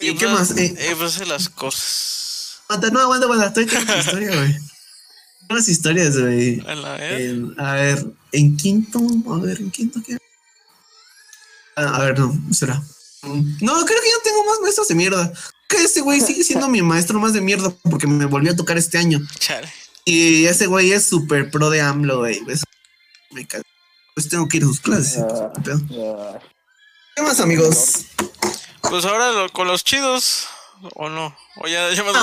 [0.00, 0.50] ¿Y qué más?
[0.52, 2.60] Eh, Eh, pues las cosas.
[2.92, 4.56] No, aguanta, aguanta, estoy con tu historia, güey.
[5.50, 6.60] Unas historias, güey.
[6.66, 6.96] A.
[7.00, 9.00] En- ver, en quinto,
[9.32, 10.18] a ver, en quinto, ¿qué?
[11.76, 12.82] Ah, a ver, no, espera.
[13.22, 15.32] No, creo que yo tengo más maestros de mierda.
[15.68, 18.78] Que ese güey sigue siendo mi maestro más de mierda porque me volvió a tocar
[18.78, 19.20] este año.
[19.38, 19.70] Chale.
[20.04, 22.40] Y ese güey es súper pro de AMLO, güey.
[22.44, 22.62] Pues,
[23.30, 23.64] me cago.
[24.14, 25.22] Pues tengo que ir a sus clases.
[27.14, 28.06] ¿qué más, amigos?
[28.82, 30.46] Pues ahora lo- con los chidos.
[30.94, 31.36] ¿O no?
[31.56, 32.14] O ya, ya más.
[32.14, 32.22] No,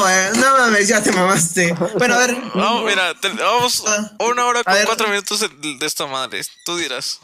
[0.51, 1.73] no mames, ya te mamaste.
[1.97, 2.35] Bueno, a ver.
[2.53, 4.11] Vamos, mira, te- vamos Ah.
[4.19, 4.85] una hora A con ver.
[4.85, 5.49] cuatro minutos de,
[5.79, 6.41] de esta madre.
[6.63, 7.19] Tú dirás.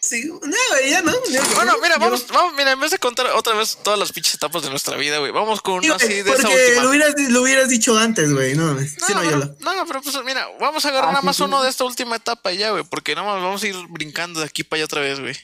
[0.00, 0.38] Sí, no,
[0.70, 1.12] güey, ya no.
[1.30, 4.12] ya, Bueno, mira, yo- vamos, vamos, mira, en vez de contar otra vez todas las
[4.12, 6.64] pinches etapas de nuestra vida, güey, vamos con Sí, una güey, así de esa porque
[6.66, 6.82] última.
[6.82, 8.54] lo hubieras, lo hubieras dicho antes, güey.
[8.54, 8.98] No, mames.
[9.00, 9.46] No, sí, no, yo pero, lo.
[9.74, 11.42] no, pero pues mira, vamos a agarrar Ah, nada sí, más sí.
[11.44, 14.46] uno de esta última etapa ya, güey, porque nada más vamos a ir brincando de
[14.46, 15.36] aquí para allá otra vez, güey.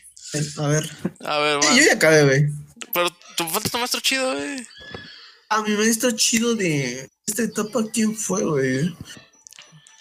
[0.59, 0.91] A ver.
[1.25, 1.63] A ver, va.
[1.63, 2.45] Sí, yo ya acabé, güey.
[2.93, 3.09] Pero
[3.41, 4.67] tu falta tu maestro chido, güey.
[5.49, 8.95] A mi maestro chido de esta etapa, ¿quién fue, güey?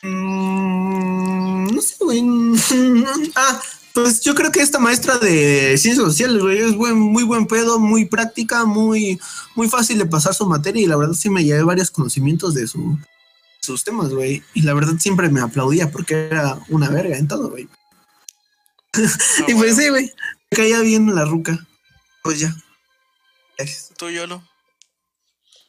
[0.03, 2.21] Mm, no sé, güey.
[3.35, 3.61] ah,
[3.93, 7.79] pues yo creo que esta maestra de ciencias sociales, güey, es buen, muy buen pedo,
[7.79, 9.19] muy práctica, muy,
[9.55, 12.67] muy fácil de pasar su materia y la verdad sí me llevé varios conocimientos de
[12.67, 12.97] su,
[13.61, 14.43] sus temas, güey.
[14.53, 17.67] Y la verdad siempre me aplaudía porque era una verga en todo, güey.
[18.91, 19.75] Ah, y pues bueno.
[19.75, 20.13] sí, güey,
[20.51, 21.67] me caía bien la ruca.
[22.23, 22.55] Pues ya.
[23.59, 23.91] Gracias.
[23.97, 24.41] Tú, Yolo.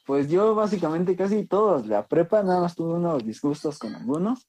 [0.07, 4.47] Pues yo básicamente casi todos, la prepa, nada más tuve unos disgustos con algunos.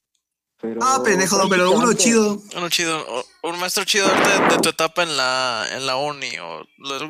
[0.60, 2.42] Pero Ah, pendejo, pero uno chido.
[2.56, 6.30] Uno chido, o- un maestro chido de, de tu etapa en la, en la uni
[6.40, 6.64] o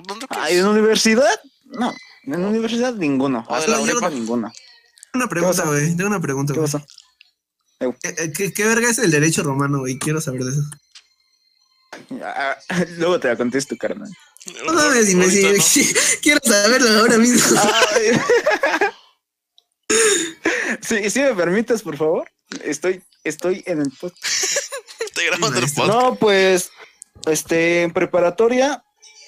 [0.07, 1.39] ¿dónde Ay, ¿en universidad?
[1.65, 3.45] No, en universidad ninguno.
[3.47, 4.09] O de Hasta la prepa.
[4.09, 4.51] ninguno.
[5.13, 5.95] Una pregunta, güey.
[5.95, 7.95] Tengo una pregunta, ¿Qué güey.
[8.01, 9.97] ¿Qué, qué, qué verga es el derecho romano, güey?
[9.99, 10.61] Quiero saber de eso.
[12.23, 12.55] Ah,
[12.97, 14.09] Luego te la contesto, carnal.
[14.45, 15.99] No mames, dime si no.
[16.21, 17.59] quiero saberlo ahora mismo.
[20.81, 22.31] Sí, sí me permites, por favor.
[22.63, 24.23] Estoy, estoy en el podcast.
[24.99, 25.87] Estoy grabando el podcast.
[25.87, 26.71] No, pues,
[27.25, 28.83] este, en preparatoria,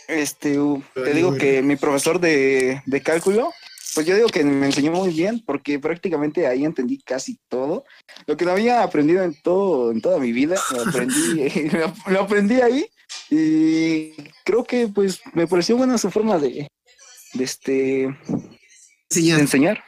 [0.07, 0.57] este,
[0.93, 3.53] te digo que mi profesor de, de cálculo,
[3.93, 7.84] pues yo digo que me enseñó muy bien, porque prácticamente ahí entendí casi todo.
[8.26, 12.22] Lo que no había aprendido en todo, en toda mi vida, lo aprendí, lo, lo
[12.22, 12.89] aprendí ahí,
[13.34, 14.13] y
[14.43, 16.67] creo que pues me pareció buena su forma de,
[17.34, 18.15] de este,
[19.09, 19.36] Sí, ya.
[19.36, 19.84] de enseñar.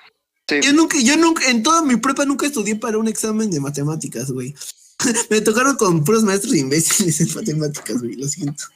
[0.48, 0.62] Sí.
[0.64, 4.32] Yo nunca, yo nunca, en toda mi prepa nunca estudié para un examen de matemáticas,
[4.32, 4.56] güey.
[5.30, 8.64] Me tocaron con puros maestros imbéciles en matemáticas, güey, lo siento.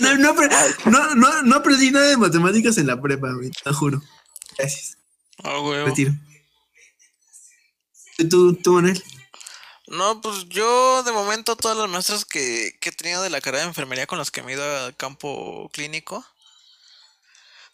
[0.00, 0.34] No, no,
[0.86, 4.02] no, no, no aprendí nada de matemáticas en la prepa, güey, te juro.
[4.56, 4.96] Gracias.
[5.44, 5.84] Ah, güey.
[5.84, 6.14] Retiro.
[8.18, 9.02] ¿Y ¿Tú, tú, Manuel?
[9.90, 13.62] No, pues yo de momento todas las maestras que, que he tenido de la carrera
[13.62, 16.24] de enfermería con las que me he ido a campo clínico,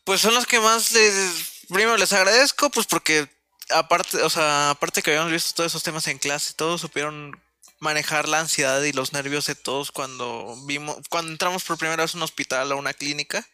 [0.04, 3.28] pues son las que más les, primero les agradezco, pues porque
[3.70, 7.32] aparte, o sea, aparte que habíamos visto todos esos temas en clase, todos supieron
[7.80, 12.14] manejar la ansiedad y los nervios de todos cuando vimos, cuando entramos por primera vez
[12.14, 13.46] a un hospital o una clínica.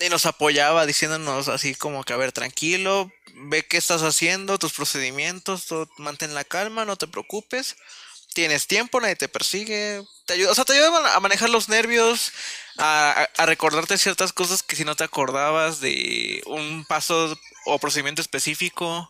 [0.00, 4.72] Y nos apoyaba diciéndonos así como que, a ver, tranquilo, ve qué estás haciendo, tus
[4.72, 5.66] procedimientos,
[5.98, 7.76] mantén la calma, no te preocupes.
[8.32, 10.02] Tienes tiempo, nadie te persigue.
[10.26, 12.32] Te ayuda, o sea, te ayuda a manejar los nervios,
[12.78, 19.08] a, recordarte ciertas cosas que si no te acordabas de un paso o procedimiento específico.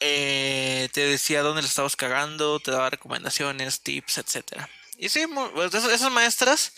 [0.00, 4.68] Eh, te decía dónde le estabas cagando, te daba recomendaciones, tips, etcétera.
[4.96, 6.72] Y sí, pues, esas maestras,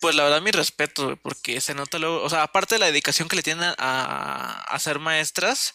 [0.00, 2.86] pues la verdad mi respeto, güey, porque se nota luego, o sea, aparte de la
[2.86, 5.74] dedicación que le tienen a, a ser maestras,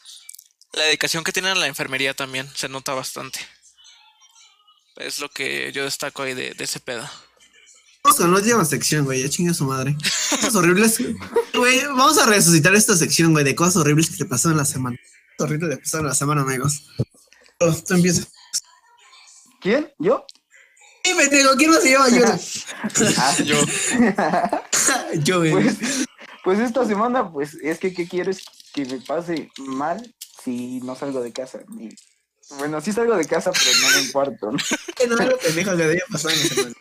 [0.74, 3.40] la dedicación que tienen a la enfermería también se nota bastante.
[4.96, 7.10] Es lo que yo destaco ahí de, de ese pedo.
[8.04, 9.96] Vamos con la última sección, güey, ya chinga su madre.
[10.30, 10.98] Cosas horribles.
[11.54, 14.98] Güey, vamos a resucitar esta sección, güey, de cosas horribles que te pasaron la semana.
[15.40, 16.90] Horribles que te pasaron la semana, amigos.
[17.60, 18.28] Oh, tú empiezas.
[19.62, 19.94] ¿Quién?
[20.00, 20.26] ¿Yo?
[21.04, 22.26] Sí, pendejo, ¿quién más se llama yo?
[23.18, 23.58] Ah, Yo,
[25.24, 25.42] yo.
[25.52, 25.76] Pues,
[26.44, 28.44] pues esta semana, pues es que, ¿qué quieres
[28.74, 31.60] que me pase mal si no salgo de casa?
[31.70, 31.90] Ni-
[32.58, 34.48] Bueno, sí salgo de casa, pero no me importa.
[34.52, 34.58] ¿no?
[34.96, 36.76] Que no pendejo que debía pasar en.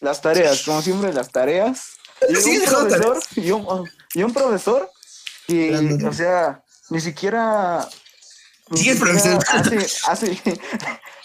[0.00, 1.92] Las tareas, como siempre, las tareas.
[2.28, 4.90] Y Sí, un profesor, y un, y un profesor
[5.46, 7.88] que, o sea, ni siquiera...
[8.72, 9.44] ni Sigue, siquiera profesor.
[9.48, 10.60] Hace, hace-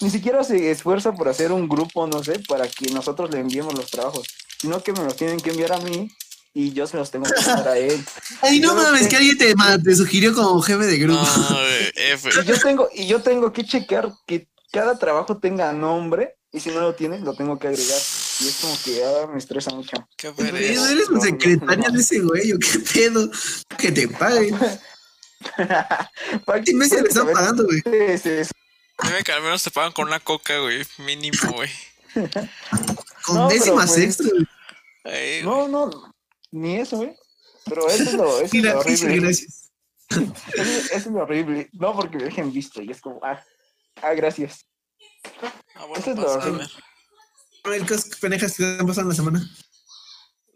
[0.02, 3.74] ni siquiera se esfuerza por hacer un grupo, no sé, para que nosotros le enviemos
[3.74, 4.28] los trabajos,
[4.60, 6.10] sino que me los tienen que enviar a mí
[6.54, 8.04] y yo se los tengo que enviar a él.
[8.42, 9.54] Ay, no mames, que alguien te,
[9.84, 11.22] te sugirió como jefe de grupo.
[11.22, 12.30] no, güey, F.
[12.42, 16.70] Y yo tengo, y yo tengo que checar que cada trabajo tenga nombre, y si
[16.70, 18.00] no lo tiene, lo tengo que agregar.
[18.40, 19.98] Y es como que ah, me estresa mucho.
[20.16, 20.32] Qué.
[20.38, 21.94] ¿Eres un No, no, secretaria no.
[21.96, 23.30] de ese güey qué pedo?
[23.78, 24.56] Que te paguen.
[26.66, 27.82] ¿Qué meses le están pagando, güey?
[29.04, 30.84] Dime que al menos te pagan con una coca, güey.
[30.98, 31.70] Mínimo, güey.
[33.24, 34.48] Con No, décimas pues- extra, güey.
[35.06, 35.44] Ay.
[35.44, 36.14] No, no,
[36.52, 37.16] ni eso, güey.
[37.66, 39.20] Pero eso es lo, eso es lo horrible.
[39.22, 39.72] gracias.
[40.10, 40.22] Eso,
[40.54, 41.70] eso es lo horrible.
[41.74, 43.42] No porque me dejen visto y es como, ah,
[44.02, 44.66] ah gracias.
[45.76, 46.68] Ah, bueno, eso es lo horrible.
[47.64, 49.50] A ver, ¿Qué pendejas te han pasado en la semana?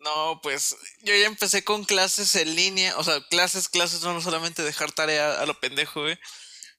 [0.01, 4.63] No, pues yo ya empecé con clases en línea, o sea, clases, clases, no solamente
[4.63, 6.17] dejar tarea a lo pendejo, güey.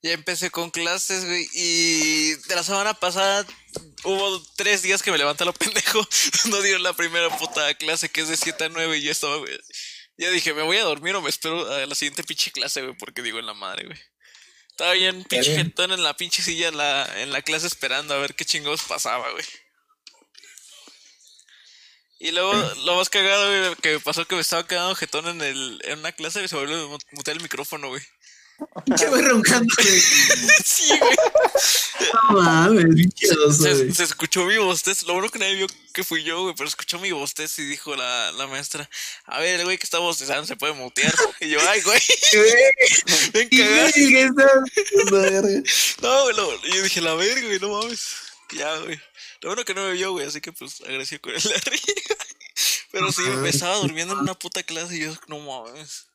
[0.02, 3.46] Ya empecé con clases, güey, y de la semana pasada
[4.02, 6.04] hubo tres días que me levanté a lo pendejo.
[6.50, 9.36] No dieron la primera puta clase que es de 7 a 9 y yo estaba,
[9.36, 9.56] güey.
[10.16, 12.96] Ya dije, me voy a dormir o me espero a la siguiente pinche clase, güey,
[12.96, 13.98] porque digo en la madre, güey.
[14.70, 15.66] Estaba bien pinche bien.
[15.68, 18.82] jetón en la pinche silla en la, en la clase esperando a ver qué chingados
[18.82, 19.44] pasaba, güey.
[22.24, 22.52] Y luego,
[22.84, 25.98] lo más cagado, güey, que me pasó que me estaba quedando jetón en, el, en
[25.98, 28.00] una clase y se volvió a mu- mutear el micrófono, güey.
[28.86, 30.00] Pinche güey roncando, güey.
[30.64, 31.16] Sí, güey.
[32.14, 33.26] No mames, pinche
[33.92, 35.02] Se, escuchó mi bostez.
[35.02, 37.96] Lo bueno que nadie vio que fui yo, güey, pero escuchó mi bostez y dijo
[37.96, 38.88] la, la maestra:
[39.24, 41.12] A ver, el güey que está bostezando se puede mutear.
[41.40, 42.00] Y yo, ay, güey,
[43.32, 43.90] ven cagado.
[46.02, 48.14] No, güey, lo- y yo dije, la verga, güey, no mames.
[48.52, 49.00] Ya, güey.
[49.40, 51.80] Lo bueno que no me vio, güey, así que pues agradecido con el Larry.
[52.92, 56.06] Pero sí, me estaba durmiendo en una puta clase y yo, no mames.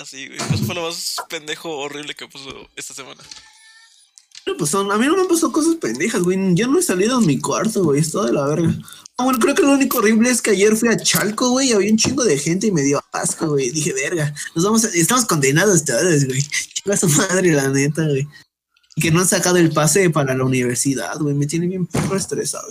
[0.00, 0.38] Así, güey.
[0.38, 3.22] Eso fue lo más pendejo horrible que pasó esta semana.
[4.46, 6.38] No, pues son, a mí no me han pasado cosas pendejas, güey.
[6.54, 8.00] Yo no he salido de mi cuarto, güey.
[8.00, 8.72] Es todo de la verga.
[9.18, 11.72] Ah, bueno, creo que lo único horrible es que ayer fui a Chalco, güey, y
[11.72, 13.70] había un chingo de gente y me dio asco, güey.
[13.70, 16.42] Dije, verga, nos vamos a- estamos condenados todos, güey.
[16.74, 18.28] Chinga su madre, la neta, güey.
[18.94, 21.34] Y que no han sacado el pase para la universidad, güey.
[21.34, 22.68] Me tiene bien perro estresado.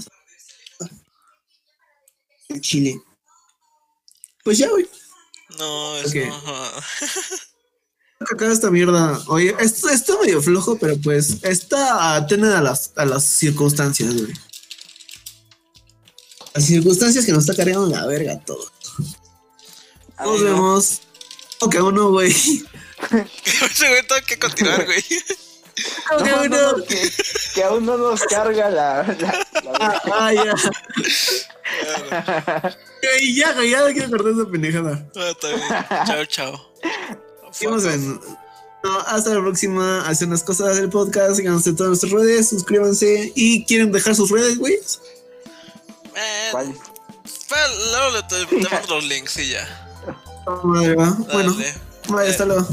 [2.49, 3.01] El Chile.
[4.43, 4.87] Pues ya, güey.
[5.57, 6.15] No, es Ok.
[6.27, 6.71] no.
[8.31, 9.21] Acá esta mierda.
[9.27, 14.33] Oye, esto está medio flojo, pero pues está atende a las, a las circunstancias, güey.
[16.53, 18.71] Las circunstancias que nos está cargando la verga todo.
[20.17, 20.45] Ay, Nos no.
[20.45, 21.01] vemos.
[21.61, 22.31] Ok, uno, güey.
[22.31, 25.03] Ese güey tengo que continuar, güey.
[26.11, 26.71] No, no, uno.
[26.77, 27.11] no, que,
[27.53, 29.03] que aún no nos carga la.
[29.03, 30.53] la- la- Ah, ya.
[33.19, 35.05] Ey, ya, ya no quiero cortar esa pendejada.
[35.15, 35.61] Ah, está bien.
[36.07, 36.71] Chao, chao.
[37.51, 38.19] Seguimos en.
[38.83, 40.07] No, hasta la próxima.
[40.07, 41.35] Hacen las cosas del podcast.
[41.37, 42.49] Síganos en todas nuestras redes.
[42.49, 43.31] Suscríbanse.
[43.35, 44.77] Y quieren dejar sus redes, güey.
[46.13, 46.73] Man, ¿Cuál?
[47.91, 49.67] luego le te, te mando los links y ya.
[50.63, 51.09] Madre, va.
[51.33, 51.55] Bueno,
[52.09, 52.65] vaya, hasta luego.